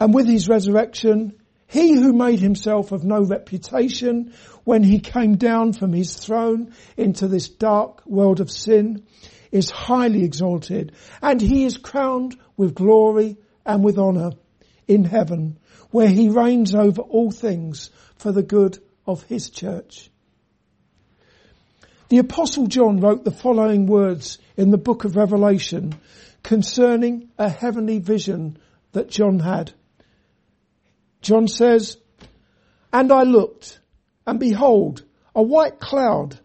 and 0.00 0.14
with 0.14 0.26
his 0.26 0.48
resurrection, 0.48 1.38
he 1.66 1.92
who 1.92 2.14
made 2.14 2.40
himself 2.40 2.92
of 2.92 3.04
no 3.04 3.22
reputation 3.22 4.32
when 4.64 4.82
he 4.82 5.00
came 5.00 5.36
down 5.36 5.74
from 5.74 5.92
his 5.92 6.16
throne 6.16 6.72
into 6.96 7.28
this 7.28 7.50
dark 7.50 8.06
world 8.06 8.40
of 8.40 8.50
sin 8.50 9.04
is 9.52 9.68
highly 9.68 10.24
exalted 10.24 10.92
and 11.20 11.42
he 11.42 11.66
is 11.66 11.76
crowned 11.76 12.38
with 12.56 12.74
glory 12.74 13.36
and 13.66 13.84
with 13.84 13.98
honour 13.98 14.30
in 14.88 15.04
heaven 15.04 15.58
where 15.90 16.08
he 16.08 16.28
reigns 16.28 16.74
over 16.74 17.02
all 17.02 17.30
things 17.30 17.90
for 18.16 18.32
the 18.32 18.42
good 18.42 18.78
of 19.06 19.22
his 19.24 19.50
church. 19.50 20.10
The 22.08 22.18
apostle 22.18 22.66
John 22.66 23.00
wrote 23.00 23.24
the 23.24 23.30
following 23.30 23.86
words 23.86 24.38
in 24.56 24.70
the 24.70 24.78
book 24.78 25.04
of 25.04 25.16
Revelation 25.16 25.94
concerning 26.42 27.28
a 27.38 27.48
heavenly 27.48 27.98
vision 27.98 28.58
that 28.92 29.10
John 29.10 29.38
had. 29.38 29.72
John 31.22 31.46
says, 31.48 31.96
and 32.92 33.12
I 33.12 33.22
looked 33.22 33.78
and 34.26 34.40
behold 34.40 35.04
a 35.34 35.42
white 35.42 35.78
cloud 35.78 36.38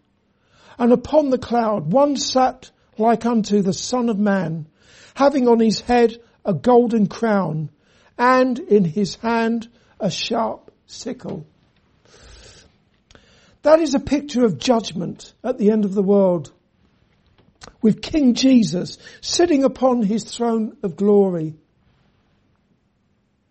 and 0.77 0.91
upon 0.91 1.29
the 1.29 1.38
cloud 1.38 1.91
one 1.91 2.17
sat 2.17 2.69
like 2.97 3.25
unto 3.25 3.62
the 3.62 3.73
son 3.73 4.10
of 4.10 4.19
man 4.19 4.67
having 5.15 5.47
on 5.47 5.60
his 5.60 5.81
head 5.81 6.17
a 6.43 6.53
golden 6.53 7.08
crown 7.08 7.69
and 8.17 8.60
in 8.60 8.86
his 8.86 9.15
hand 9.15 9.67
a 9.99 10.10
sharp 10.10 10.71
sickle. 10.88 11.45
That 13.63 13.80
is 13.80 13.95
a 13.95 13.99
picture 13.99 14.45
of 14.45 14.60
judgment 14.60 15.34
at 15.43 15.58
the 15.58 15.71
end 15.71 15.86
of 15.86 15.93
the 15.93 16.04
world 16.04 16.51
with 17.82 18.01
King 18.01 18.36
Jesus 18.36 18.97
sitting 19.21 19.63
upon 19.63 20.04
his 20.04 20.23
throne 20.23 20.78
of 20.84 20.95
glory 20.95 21.56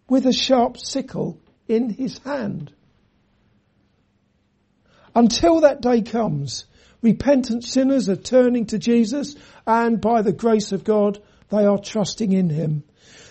with 0.08 0.26
a 0.26 0.32
sharp 0.32 0.78
sickle 0.78 1.40
in 1.66 1.90
his 1.90 2.18
hand. 2.18 2.72
Until 5.14 5.60
that 5.60 5.80
day 5.80 6.02
comes, 6.02 6.64
repentant 7.02 7.64
sinners 7.64 8.08
are 8.08 8.16
turning 8.16 8.66
to 8.66 8.78
Jesus 8.78 9.36
and 9.66 10.00
by 10.00 10.22
the 10.22 10.32
grace 10.32 10.72
of 10.72 10.84
God, 10.84 11.20
they 11.50 11.64
are 11.64 11.78
trusting 11.78 12.32
in 12.32 12.50
him. 12.50 12.84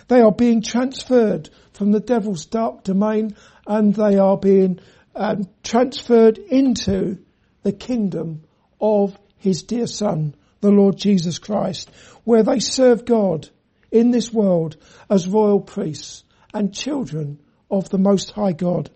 They 0.08 0.20
are 0.20 0.32
being 0.32 0.62
transferred 0.62 1.50
from 1.72 1.92
the 1.92 2.00
devil's 2.00 2.46
dark 2.46 2.84
domain 2.84 3.36
and 3.66 3.94
they 3.94 4.18
are 4.18 4.36
being 4.36 4.80
um, 5.14 5.48
transferred 5.62 6.38
into 6.38 7.18
the 7.62 7.72
kingdom 7.72 8.44
of 8.80 9.18
his 9.38 9.62
dear 9.62 9.86
son, 9.86 10.34
the 10.60 10.70
Lord 10.70 10.96
Jesus 10.96 11.38
Christ, 11.38 11.90
where 12.24 12.42
they 12.42 12.58
serve 12.58 13.04
God 13.04 13.48
in 13.90 14.10
this 14.10 14.32
world 14.32 14.76
as 15.08 15.28
royal 15.28 15.60
priests 15.60 16.24
and 16.52 16.74
children 16.74 17.40
of 17.70 17.88
the 17.88 17.98
Most 17.98 18.32
High 18.32 18.52
God. 18.52 18.90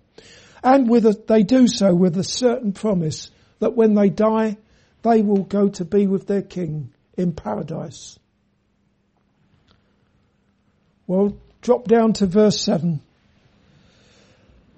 And 0.62 0.88
with 0.88 1.06
a, 1.06 1.12
they 1.26 1.42
do 1.42 1.68
so 1.68 1.94
with 1.94 2.16
a 2.18 2.24
certain 2.24 2.72
promise 2.72 3.30
that 3.60 3.76
when 3.76 3.94
they 3.94 4.10
die, 4.10 4.56
they 5.02 5.22
will 5.22 5.44
go 5.44 5.68
to 5.68 5.84
be 5.84 6.06
with 6.06 6.26
their 6.26 6.42
King 6.42 6.92
in 7.16 7.32
paradise. 7.32 8.18
Well, 11.08 11.38
drop 11.62 11.88
down 11.88 12.12
to 12.14 12.26
verse 12.26 12.60
7. 12.60 13.00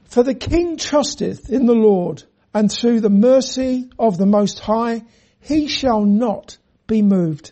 For 0.04 0.22
the 0.22 0.34
King 0.34 0.76
trusteth 0.76 1.50
in 1.50 1.66
the 1.66 1.74
Lord, 1.74 2.22
and 2.54 2.70
through 2.70 3.00
the 3.00 3.10
mercy 3.10 3.90
of 3.98 4.16
the 4.16 4.26
Most 4.26 4.60
High, 4.60 5.02
he 5.40 5.66
shall 5.66 6.02
not 6.02 6.56
be 6.86 7.02
moved. 7.02 7.50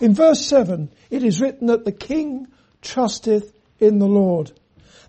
In 0.00 0.14
verse 0.14 0.44
7, 0.46 0.90
it 1.10 1.24
is 1.24 1.42
written 1.42 1.66
that 1.66 1.84
the 1.84 1.92
King 1.92 2.48
trusteth 2.80 3.52
in 3.78 3.98
the 3.98 4.08
Lord. 4.08 4.50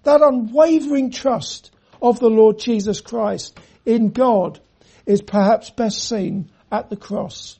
That 0.04 0.22
unwavering 0.22 1.12
trust 1.12 1.72
of 2.02 2.20
the 2.20 2.30
Lord 2.30 2.60
Jesus 2.60 3.00
Christ 3.00 3.58
in 3.86 4.10
God 4.10 4.60
is 5.06 5.22
perhaps 5.22 5.70
best 5.70 6.08
seen 6.08 6.52
at 6.70 6.90
the 6.90 6.98
cross. 6.98 7.58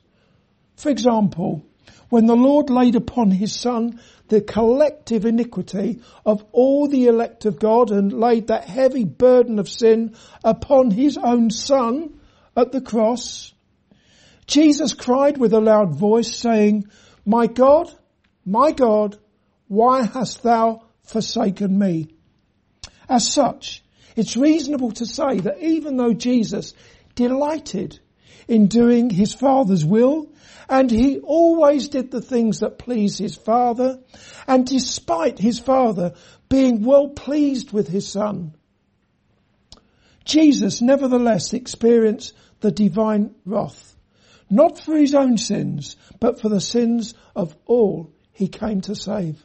For 0.76 0.90
example, 0.90 1.64
when 2.10 2.26
the 2.26 2.36
Lord 2.36 2.70
laid 2.70 2.96
upon 2.96 3.32
his 3.32 3.56
son 3.56 4.00
the 4.28 4.42
collective 4.42 5.26
iniquity 5.26 6.02
of 6.26 6.44
all 6.52 6.88
the 6.88 7.08
elect 7.08 7.46
of 7.46 7.60
God 7.60 7.92
and 7.92 8.12
laid 8.12 8.48
that 8.48 8.66
heavy 8.66 9.04
burden 9.04 9.60
of 9.60 9.70
sin 9.70 10.16
upon 10.44 10.92
his 10.92 11.18
own 11.18 11.50
son 11.50 12.20
at 12.56 12.72
the 12.72 12.82
cross, 12.82 13.54
Jesus 14.48 14.94
cried 14.94 15.38
with 15.38 15.54
a 15.54 15.60
loud 15.60 15.96
voice 15.96 16.36
saying, 16.36 16.88
my 17.26 17.48
God, 17.48 17.92
my 18.46 18.72
God, 18.72 19.18
why 19.68 20.04
hast 20.04 20.44
thou 20.44 20.84
forsaken 21.04 21.78
me? 21.78 22.08
As 23.10 23.28
such, 23.28 23.84
It's 24.16 24.38
reasonable 24.38 24.92
to 24.94 25.06
say 25.06 25.40
that 25.40 25.62
even 25.62 25.98
though 25.98 26.14
Jesus 26.14 26.74
delighted 27.16 28.00
in 28.48 28.68
doing 28.68 29.10
his 29.10 29.34
Father's 29.34 29.84
will, 29.84 30.30
and 30.70 30.90
he 30.90 31.20
always 31.20 31.90
did 31.90 32.12
the 32.12 32.22
things 32.22 32.60
that 32.60 32.80
pleased 32.80 33.20
his 33.20 33.36
Father, 33.36 34.00
and 34.48 34.66
despite 34.66 35.40
his 35.40 35.60
Father 35.60 36.14
being 36.50 36.84
well 36.84 37.10
pleased 37.10 37.72
with 37.72 37.88
his 37.88 38.08
Son, 38.08 38.56
Jesus 40.24 40.82
nevertheless 40.82 41.54
experienced 41.54 42.34
the 42.60 42.72
divine 42.72 43.36
wrath, 43.46 43.96
not 44.50 44.80
for 44.80 44.96
his 44.96 45.14
own 45.14 45.38
sins, 45.38 45.96
but 46.20 46.42
for 46.42 46.50
the 46.50 46.62
sins 46.62 47.14
of 47.36 47.56
all 47.66 48.12
he 48.32 48.48
came 48.48 48.82
to 48.82 48.96
save. 48.96 49.44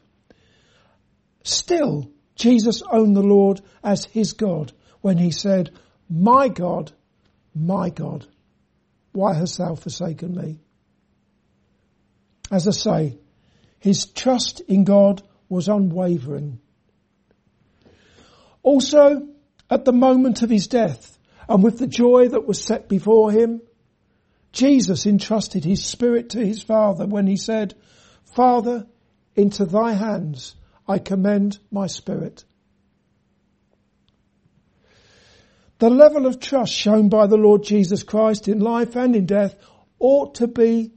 Still, 1.43 2.11
Jesus 2.35 2.83
owned 2.91 3.17
the 3.17 3.23
Lord 3.23 3.61
as 3.85 4.07
his 4.07 4.33
God 4.33 4.73
when 5.01 5.19
he 5.19 5.31
said, 5.31 5.71
my 6.09 6.49
God, 6.49 6.93
my 7.55 7.91
God, 7.91 8.27
why 9.13 9.35
hast 9.35 9.59
thou 9.59 9.75
forsaken 9.75 10.35
me? 10.35 10.59
As 12.51 12.67
I 12.67 12.73
say, 12.73 13.19
his 13.79 14.07
trust 14.07 14.61
in 14.61 14.85
God 14.85 15.23
was 15.49 15.69
unwavering. 15.69 16.61
Also, 18.63 19.29
at 19.71 19.85
the 19.85 19.93
moment 19.93 20.43
of 20.43 20.51
his 20.51 20.67
death, 20.67 21.19
and 21.49 21.63
with 21.63 21.79
the 21.79 21.87
joy 21.87 22.29
that 22.29 22.47
was 22.47 22.63
set 22.63 22.89
before 22.89 23.33
him, 23.33 23.63
Jesus 24.53 25.07
entrusted 25.07 25.65
his 25.65 25.85
spirit 25.85 26.31
to 26.31 26.45
his 26.45 26.63
Father 26.63 27.07
when 27.07 27.27
he 27.27 27.37
said, 27.37 27.75
Father, 28.25 28.87
into 29.35 29.65
thy 29.65 29.93
hands 29.93 30.55
I 30.87 30.99
commend 30.99 31.59
my 31.71 31.87
spirit. 31.87 32.45
The 35.79 35.91
level 35.91 36.27
of 36.27 36.41
trust 36.41 36.73
shown 36.73 37.09
by 37.09 37.27
the 37.27 37.39
Lord 37.39 37.63
Jesus 37.63 38.03
Christ 38.03 38.49
in 38.49 38.61
life 38.61 38.97
and 38.97 39.17
in 39.17 39.25
death 39.25 39.57
ought 39.99 40.35
to 40.37 40.47
be 40.47 40.93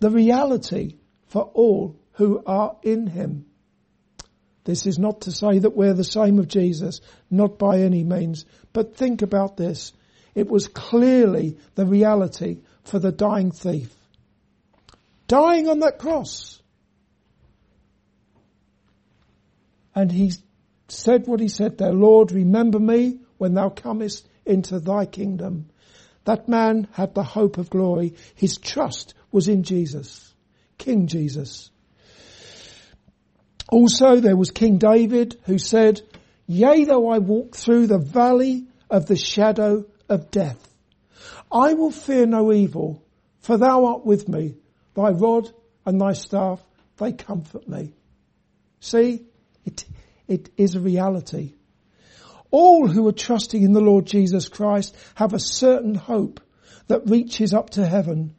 the 0.00 0.10
reality 0.10 0.96
for 1.28 1.42
all 1.42 1.96
who 2.12 2.42
are 2.44 2.76
in 2.82 3.06
him. 3.06 3.46
This 4.64 4.86
is 4.86 4.98
not 4.98 5.22
to 5.22 5.32
say 5.32 5.58
that 5.60 5.76
we're 5.76 5.94
the 5.94 6.04
same 6.04 6.38
of 6.38 6.48
Jesus, 6.48 7.00
not 7.30 7.58
by 7.58 7.80
any 7.80 8.04
means, 8.04 8.44
but 8.72 8.96
think 8.96 9.22
about 9.22 9.56
this. 9.56 9.92
It 10.34 10.48
was 10.48 10.68
clearly 10.68 11.58
the 11.74 11.86
reality 11.86 12.60
for 12.84 12.98
the 12.98 13.12
dying 13.12 13.52
thief. 13.52 13.94
Dying 15.28 15.68
on 15.68 15.80
that 15.80 15.98
cross. 15.98 16.60
And 19.94 20.10
he 20.10 20.32
said 20.88 21.26
what 21.26 21.40
he 21.40 21.48
said 21.48 21.78
there, 21.78 21.92
Lord, 21.92 22.32
remember 22.32 22.78
me 22.78 23.20
when 23.38 23.54
thou 23.54 23.70
comest 23.70 24.28
into 24.44 24.78
thy 24.80 25.06
kingdom. 25.06 25.70
That 26.24 26.48
man 26.48 26.88
had 26.92 27.14
the 27.14 27.22
hope 27.22 27.58
of 27.58 27.70
glory. 27.70 28.14
His 28.34 28.58
trust 28.58 29.14
was 29.32 29.48
in 29.48 29.62
Jesus, 29.62 30.32
King 30.78 31.06
Jesus. 31.06 31.70
Also 33.68 34.16
there 34.16 34.36
was 34.36 34.50
King 34.50 34.78
David 34.78 35.38
who 35.44 35.58
said, 35.58 36.00
Yea, 36.46 36.84
though 36.84 37.08
I 37.08 37.18
walk 37.18 37.54
through 37.54 37.86
the 37.86 37.98
valley 37.98 38.66
of 38.90 39.06
the 39.06 39.16
shadow 39.16 39.84
of 40.08 40.30
death, 40.30 40.66
I 41.52 41.74
will 41.74 41.92
fear 41.92 42.26
no 42.26 42.52
evil, 42.52 43.04
for 43.40 43.56
thou 43.56 43.84
art 43.86 44.04
with 44.04 44.28
me. 44.28 44.56
Thy 44.94 45.10
rod 45.10 45.48
and 45.86 46.00
thy 46.00 46.12
staff, 46.12 46.60
they 46.96 47.12
comfort 47.12 47.68
me. 47.68 47.94
See, 48.80 49.24
it, 49.64 49.84
it 50.26 50.50
is 50.56 50.74
a 50.74 50.80
reality. 50.80 51.54
All 52.50 52.88
who 52.88 53.06
are 53.06 53.12
trusting 53.12 53.62
in 53.62 53.72
the 53.72 53.80
Lord 53.80 54.06
Jesus 54.06 54.48
Christ 54.48 54.96
have 55.14 55.32
a 55.32 55.38
certain 55.38 55.94
hope 55.94 56.40
that 56.88 57.08
reaches 57.08 57.54
up 57.54 57.70
to 57.70 57.86
heaven. 57.86 58.34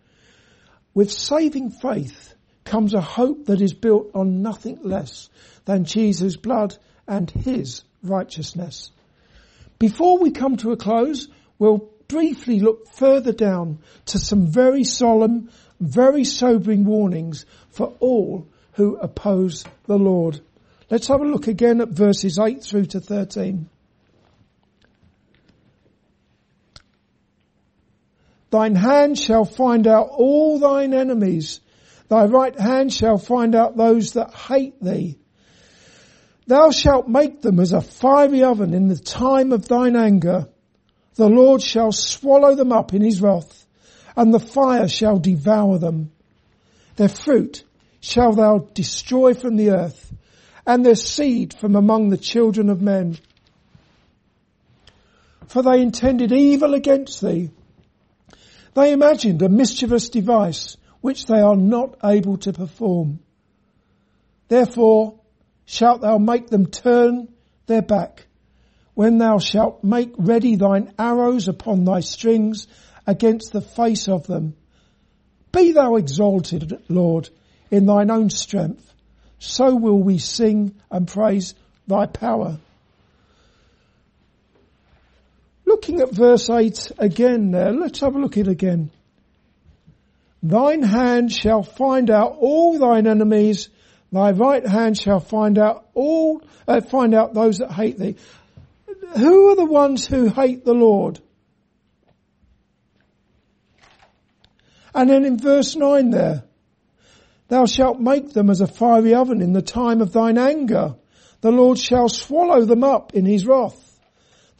With 0.94 1.12
saving 1.12 1.72
faith, 1.72 2.36
comes 2.64 2.94
a 2.94 3.02
hope 3.02 3.46
that 3.46 3.62
is 3.62 3.74
built 3.74 4.12
on 4.14 4.42
nothing 4.42 4.80
less 4.84 5.30
than 5.66 5.86
Jesus' 5.86 6.38
blood 6.38 6.78
and 7.08 7.30
his 7.30 7.84
righteousness. 8.04 8.92
Before 9.80 10.20
we 10.20 10.32
come 10.32 10.58
to 10.58 10.72
a 10.72 10.78
close, 10.78 11.28
we'll 11.58 11.90
briefly 12.08 12.60
look 12.60 12.88
further 12.94 13.32
down 13.32 13.80
to 14.06 14.20
some 14.20 14.48
very 14.48 14.84
solemn, 14.84 15.50
very 15.80 16.24
sobering 16.24 16.86
warnings 16.86 17.46
for 17.70 17.96
all 18.00 18.48
who 18.74 18.98
oppose 18.98 19.66
the 19.86 19.98
Lord. 19.98 20.40
Let's 20.90 21.08
have 21.08 21.22
a 21.22 21.26
look 21.26 21.48
again 21.48 21.82
at 21.82 21.90
verses 21.90 22.38
8 22.38 22.64
through 22.64 22.88
to 22.88 23.00
13. 23.00 23.70
Thine 28.52 28.76
hand 28.76 29.18
shall 29.18 29.46
find 29.46 29.88
out 29.88 30.10
all 30.12 30.60
thine 30.60 30.94
enemies 30.94 31.62
Thy 32.12 32.26
right 32.26 32.60
hand 32.60 32.92
shall 32.92 33.18
find 33.18 33.56
out 33.56 33.78
those 33.78 34.12
that 34.14 34.34
hate 34.34 34.84
thee. 34.84 35.18
Thou 36.46 36.72
shalt 36.72 37.08
make 37.08 37.42
them 37.42 37.58
as 37.62 37.72
a 37.72 37.80
fiery 37.80 38.44
oven 38.44 38.74
in 38.74 38.90
the 38.90 38.98
time 38.98 39.54
of 39.54 39.70
thine 39.70 39.96
anger. 39.96 40.50
The 41.16 41.30
Lord 41.30 41.62
shall 41.62 41.94
swallow 41.94 42.54
them 42.54 42.74
up 42.74 42.94
in 42.94 43.02
his 43.02 43.22
wrath, 43.22 43.66
and 44.18 44.34
the 44.34 44.42
fire 44.42 44.90
shall 44.90 45.20
devour 45.20 45.78
them. 45.78 46.12
Their 46.98 47.08
fruit 47.08 47.64
shall 48.02 48.34
thou 48.34 48.68
destroy 48.74 49.34
from 49.34 49.56
the 49.56 49.70
earth, 49.70 50.14
and 50.68 50.86
their 50.86 50.96
seed 50.96 51.54
from 51.54 51.78
among 51.78 52.10
the 52.10 52.18
children 52.18 52.70
of 52.70 52.82
men. 52.82 53.20
For 55.48 55.64
they 55.64 55.80
intended 55.82 56.34
evil 56.34 56.74
against 56.74 57.22
thee. 57.22 57.52
They 58.74 58.94
imagined 58.94 59.42
a 59.42 59.50
mischievous 59.50 60.10
device 60.10 60.78
which 61.02 61.26
they 61.26 61.40
are 61.40 61.56
not 61.56 61.98
able 62.04 62.38
to 62.38 62.54
perform. 62.54 63.20
Therefore 64.48 65.20
shalt 65.66 66.02
thou 66.02 66.18
make 66.18 66.48
them 66.48 66.68
turn 66.68 67.28
their 67.66 67.82
back 67.82 68.28
when 68.94 69.18
thou 69.18 69.40
shalt 69.40 69.84
make 69.84 70.14
ready 70.18 70.56
thine 70.56 70.94
arrows 71.00 71.48
upon 71.48 71.86
thy 71.86 72.02
strings 72.02 72.68
against 73.08 73.52
the 73.52 73.62
face 73.62 74.08
of 74.08 74.28
them. 74.28 74.56
Be 75.52 75.72
thou 75.72 75.96
exalted, 75.96 76.82
Lord, 76.88 77.30
in 77.70 77.86
thine 77.86 78.12
own 78.12 78.30
strength. 78.30 78.94
So 79.40 79.76
will 79.76 80.02
we 80.02 80.18
sing 80.18 80.76
and 80.90 81.08
praise 81.08 81.56
thy 81.88 82.06
power. 82.06 82.60
Looking 85.72 86.02
at 86.02 86.12
verse 86.12 86.50
8 86.50 86.92
again 86.98 87.52
there, 87.52 87.72
let's 87.72 88.02
have 88.02 88.14
a 88.14 88.20
look 88.20 88.36
at 88.38 88.48
it 88.48 88.52
again. 88.52 88.92
Thine 90.44 90.84
hand 90.84 91.32
shall 91.32 91.64
find 91.64 92.10
out 92.12 92.36
all 92.42 92.78
thine 92.78 93.08
enemies. 93.08 93.70
Thy 94.12 94.32
right 94.32 94.68
hand 94.68 95.00
shall 95.00 95.22
find 95.22 95.58
out 95.58 95.86
all, 95.94 96.44
uh, 96.68 96.82
find 96.82 97.16
out 97.16 97.34
those 97.34 97.60
that 97.60 97.72
hate 97.72 97.98
thee. 97.98 98.18
Who 99.16 99.48
are 99.52 99.56
the 99.56 99.66
ones 99.66 100.06
who 100.06 100.28
hate 100.28 100.66
the 100.66 100.74
Lord? 100.74 101.22
And 104.94 105.10
then 105.10 105.24
in 105.24 105.38
verse 105.38 105.74
9 105.74 106.10
there, 106.10 106.44
thou 107.48 107.66
shalt 107.66 108.02
make 108.02 108.34
them 108.34 108.50
as 108.50 108.60
a 108.60 108.68
fiery 108.68 109.16
oven 109.16 109.42
in 109.42 109.54
the 109.54 109.62
time 109.62 110.02
of 110.02 110.12
thine 110.12 110.38
anger. 110.38 110.96
The 111.40 111.52
Lord 111.52 111.78
shall 111.78 112.10
swallow 112.10 112.66
them 112.66 112.84
up 112.84 113.14
in 113.14 113.26
his 113.26 113.48
wrath. 113.48 113.88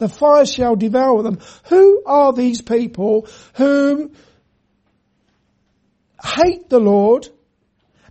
The 0.02 0.08
fire 0.08 0.44
shall 0.44 0.74
devour 0.74 1.22
them. 1.22 1.38
Who 1.66 2.02
are 2.06 2.32
these 2.32 2.60
people 2.60 3.28
whom 3.54 4.10
hate 6.20 6.68
the 6.68 6.80
Lord 6.80 7.28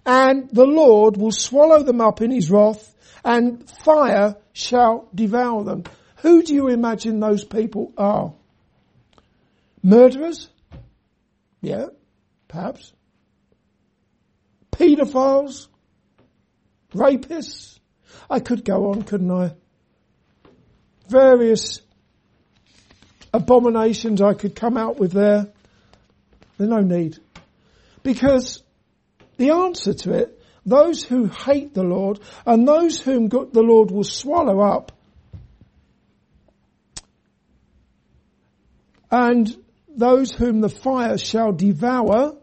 and 0.05 0.49
the 0.51 0.65
Lord 0.65 1.17
will 1.17 1.33
swallow 1.33 1.83
them 1.83 1.99
up 1.99 2.21
in 2.21 2.31
his 2.31 2.49
wrath 2.49 2.95
and 3.25 3.69
fire 3.69 4.37
shall 4.53 5.09
devour 5.13 5.65
them. 5.65 5.83
Who 6.19 6.43
do 6.43 6.53
you 6.53 6.69
imagine 6.69 7.19
those 7.19 7.43
people 7.43 7.91
are? 7.97 8.35
Murderers? 9.83 10.47
Yeah, 11.59 11.87
perhaps. 12.47 12.93
Pedophiles? 14.71 15.67
Rapists? 16.93 17.79
I 18.29 18.39
could 18.39 18.63
go 18.63 18.91
on, 18.91 19.01
couldn't 19.01 19.29
I? 19.29 19.55
Various 21.11 21.81
abominations 23.33 24.21
I 24.21 24.33
could 24.33 24.55
come 24.55 24.77
out 24.77 24.97
with 24.97 25.11
there. 25.11 25.47
There's 26.57 26.69
no 26.69 26.79
need. 26.79 27.17
Because 28.01 28.63
the 29.35 29.49
answer 29.51 29.93
to 29.93 30.13
it, 30.13 30.41
those 30.65 31.03
who 31.03 31.25
hate 31.25 31.73
the 31.73 31.83
Lord 31.83 32.19
and 32.45 32.65
those 32.65 33.01
whom 33.01 33.27
the 33.27 33.61
Lord 33.61 33.91
will 33.91 34.05
swallow 34.05 34.61
up 34.61 34.93
and 39.11 39.53
those 39.89 40.31
whom 40.31 40.61
the 40.61 40.69
fire 40.69 41.17
shall 41.17 41.51
devour, 41.51 42.37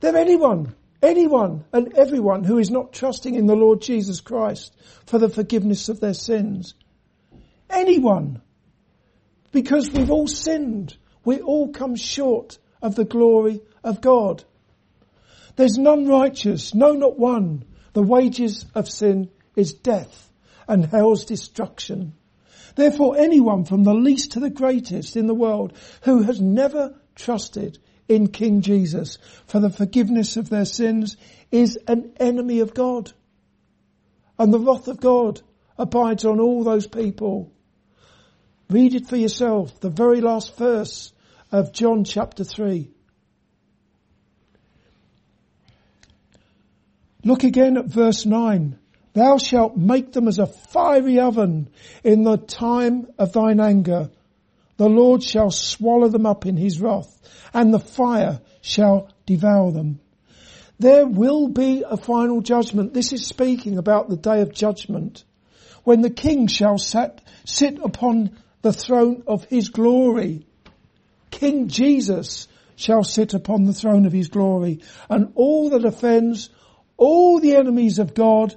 they're 0.00 0.16
anyone 0.16 0.74
Anyone 1.02 1.64
and 1.72 1.94
everyone 1.94 2.44
who 2.44 2.58
is 2.58 2.70
not 2.70 2.92
trusting 2.92 3.34
in 3.34 3.46
the 3.46 3.54
Lord 3.54 3.80
Jesus 3.80 4.20
Christ 4.20 4.74
for 5.06 5.18
the 5.18 5.28
forgiveness 5.28 5.88
of 5.88 6.00
their 6.00 6.14
sins. 6.14 6.74
Anyone. 7.70 8.42
Because 9.52 9.90
we've 9.90 10.10
all 10.10 10.26
sinned. 10.26 10.96
We 11.24 11.40
all 11.40 11.68
come 11.72 11.94
short 11.94 12.58
of 12.82 12.94
the 12.94 13.04
glory 13.04 13.60
of 13.84 14.00
God. 14.00 14.44
There's 15.56 15.78
none 15.78 16.06
righteous, 16.06 16.74
no 16.74 16.92
not 16.92 17.18
one. 17.18 17.64
The 17.92 18.02
wages 18.02 18.66
of 18.74 18.88
sin 18.88 19.30
is 19.56 19.74
death 19.74 20.30
and 20.66 20.84
hell's 20.84 21.24
destruction. 21.24 22.14
Therefore 22.74 23.16
anyone 23.16 23.64
from 23.64 23.82
the 23.82 23.94
least 23.94 24.32
to 24.32 24.40
the 24.40 24.50
greatest 24.50 25.16
in 25.16 25.26
the 25.26 25.34
world 25.34 25.72
who 26.02 26.22
has 26.22 26.40
never 26.40 26.94
trusted 27.14 27.78
in 28.08 28.28
King 28.28 28.62
Jesus 28.62 29.18
for 29.46 29.60
the 29.60 29.70
forgiveness 29.70 30.36
of 30.36 30.48
their 30.48 30.64
sins 30.64 31.16
is 31.50 31.78
an 31.86 32.12
enemy 32.18 32.60
of 32.60 32.74
God. 32.74 33.12
And 34.38 34.52
the 34.52 34.58
wrath 34.58 34.88
of 34.88 35.00
God 35.00 35.40
abides 35.76 36.24
on 36.24 36.40
all 36.40 36.64
those 36.64 36.86
people. 36.86 37.52
Read 38.70 38.94
it 38.94 39.08
for 39.08 39.16
yourself, 39.16 39.80
the 39.80 39.90
very 39.90 40.20
last 40.20 40.56
verse 40.56 41.12
of 41.50 41.72
John 41.72 42.04
chapter 42.04 42.44
3. 42.44 42.90
Look 47.24 47.44
again 47.44 47.76
at 47.76 47.86
verse 47.86 48.26
9. 48.26 48.78
Thou 49.14 49.38
shalt 49.38 49.76
make 49.76 50.12
them 50.12 50.28
as 50.28 50.38
a 50.38 50.46
fiery 50.46 51.18
oven 51.18 51.68
in 52.04 52.22
the 52.22 52.36
time 52.36 53.08
of 53.18 53.32
thine 53.32 53.58
anger. 53.58 54.10
The 54.78 54.88
Lord 54.88 55.22
shall 55.22 55.50
swallow 55.50 56.08
them 56.08 56.24
up 56.24 56.46
in 56.46 56.56
his 56.56 56.80
wrath 56.80 57.20
and 57.52 57.74
the 57.74 57.80
fire 57.80 58.40
shall 58.62 59.10
devour 59.26 59.72
them. 59.72 60.00
There 60.78 61.06
will 61.06 61.48
be 61.48 61.84
a 61.86 61.96
final 61.96 62.40
judgment. 62.40 62.94
This 62.94 63.12
is 63.12 63.26
speaking 63.26 63.76
about 63.76 64.08
the 64.08 64.16
day 64.16 64.40
of 64.40 64.54
judgment 64.54 65.24
when 65.82 66.02
the 66.02 66.10
king 66.10 66.46
shall 66.46 66.78
sat, 66.78 67.20
sit 67.44 67.78
upon 67.82 68.38
the 68.62 68.72
throne 68.72 69.24
of 69.26 69.44
his 69.44 69.68
glory. 69.68 70.46
King 71.30 71.68
Jesus 71.68 72.46
shall 72.76 73.02
sit 73.02 73.34
upon 73.34 73.64
the 73.64 73.72
throne 73.72 74.06
of 74.06 74.12
his 74.12 74.28
glory 74.28 74.80
and 75.10 75.32
all 75.34 75.70
that 75.70 75.84
offends, 75.84 76.50
all 76.96 77.40
the 77.40 77.56
enemies 77.56 77.98
of 77.98 78.14
God, 78.14 78.54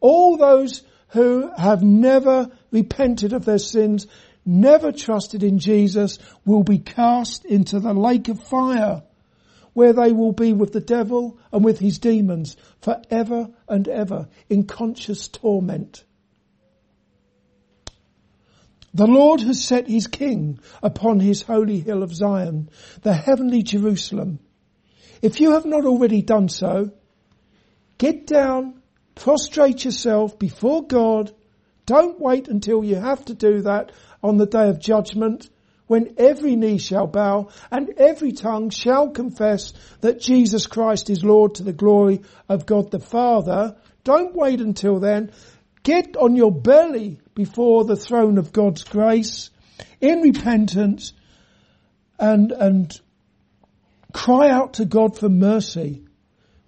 all 0.00 0.36
those 0.36 0.82
who 1.08 1.50
have 1.56 1.82
never 1.82 2.50
repented 2.70 3.32
of 3.32 3.44
their 3.44 3.58
sins, 3.58 4.06
never 4.48 4.90
trusted 4.90 5.42
in 5.42 5.58
Jesus 5.58 6.18
will 6.44 6.62
be 6.62 6.78
cast 6.78 7.44
into 7.44 7.78
the 7.78 7.92
lake 7.92 8.28
of 8.28 8.42
fire 8.42 9.02
where 9.74 9.92
they 9.92 10.10
will 10.10 10.32
be 10.32 10.52
with 10.52 10.72
the 10.72 10.80
devil 10.80 11.38
and 11.52 11.64
with 11.64 11.78
his 11.78 12.00
demons 12.00 12.56
forever 12.80 13.48
and 13.68 13.86
ever 13.86 14.28
in 14.48 14.64
conscious 14.64 15.28
torment. 15.28 16.02
The 18.94 19.06
Lord 19.06 19.40
has 19.42 19.62
set 19.62 19.86
his 19.86 20.08
king 20.08 20.58
upon 20.82 21.20
his 21.20 21.42
holy 21.42 21.78
hill 21.78 22.02
of 22.02 22.12
Zion, 22.12 22.70
the 23.02 23.14
heavenly 23.14 23.62
Jerusalem. 23.62 24.40
If 25.22 25.40
you 25.40 25.52
have 25.52 25.66
not 25.66 25.84
already 25.84 26.22
done 26.22 26.48
so, 26.48 26.90
get 27.98 28.26
down, 28.26 28.82
prostrate 29.14 29.84
yourself 29.84 30.38
before 30.38 30.86
God. 30.86 31.32
Don't 31.86 32.20
wait 32.20 32.48
until 32.48 32.82
you 32.82 32.96
have 32.96 33.24
to 33.26 33.34
do 33.34 33.62
that 33.62 33.92
on 34.22 34.36
the 34.36 34.46
day 34.46 34.68
of 34.68 34.80
judgment 34.80 35.48
when 35.86 36.14
every 36.18 36.54
knee 36.54 36.78
shall 36.78 37.06
bow 37.06 37.48
and 37.70 37.90
every 37.96 38.32
tongue 38.32 38.70
shall 38.70 39.10
confess 39.10 39.72
that 40.00 40.20
Jesus 40.20 40.66
Christ 40.66 41.10
is 41.10 41.24
Lord 41.24 41.56
to 41.56 41.64
the 41.64 41.72
glory 41.72 42.20
of 42.48 42.66
God 42.66 42.90
the 42.90 43.00
Father. 43.00 43.76
Don't 44.04 44.34
wait 44.34 44.60
until 44.60 45.00
then. 45.00 45.32
Get 45.82 46.16
on 46.16 46.36
your 46.36 46.52
belly 46.52 47.20
before 47.34 47.84
the 47.84 47.96
throne 47.96 48.38
of 48.38 48.52
God's 48.52 48.84
grace 48.84 49.50
in 50.00 50.20
repentance 50.20 51.12
and, 52.18 52.52
and 52.52 53.00
cry 54.12 54.50
out 54.50 54.74
to 54.74 54.84
God 54.84 55.18
for 55.18 55.28
mercy. 55.28 56.04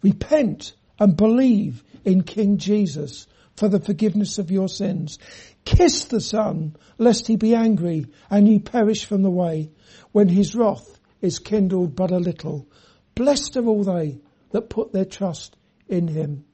Repent 0.02 0.74
and 0.98 1.16
believe 1.16 1.82
in 2.04 2.22
King 2.22 2.56
Jesus 2.56 3.26
for 3.56 3.68
the 3.68 3.80
forgiveness 3.80 4.38
of 4.38 4.50
your 4.50 4.68
sins. 4.68 5.18
Kiss 5.64 6.04
the 6.04 6.20
Son, 6.20 6.76
lest 6.98 7.26
he 7.26 7.36
be 7.36 7.54
angry 7.54 8.06
and 8.30 8.48
ye 8.48 8.58
perish 8.58 9.04
from 9.04 9.22
the 9.22 9.30
way, 9.30 9.70
when 10.12 10.28
his 10.28 10.54
wrath 10.54 10.98
is 11.20 11.38
kindled 11.38 11.94
but 11.94 12.10
a 12.10 12.18
little. 12.18 12.66
Blessed 13.14 13.56
are 13.56 13.66
all 13.66 13.84
they 13.84 14.20
that 14.50 14.70
put 14.70 14.92
their 14.92 15.04
trust 15.04 15.56
in 15.88 16.08
him. 16.08 16.44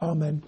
Amen. 0.00 0.42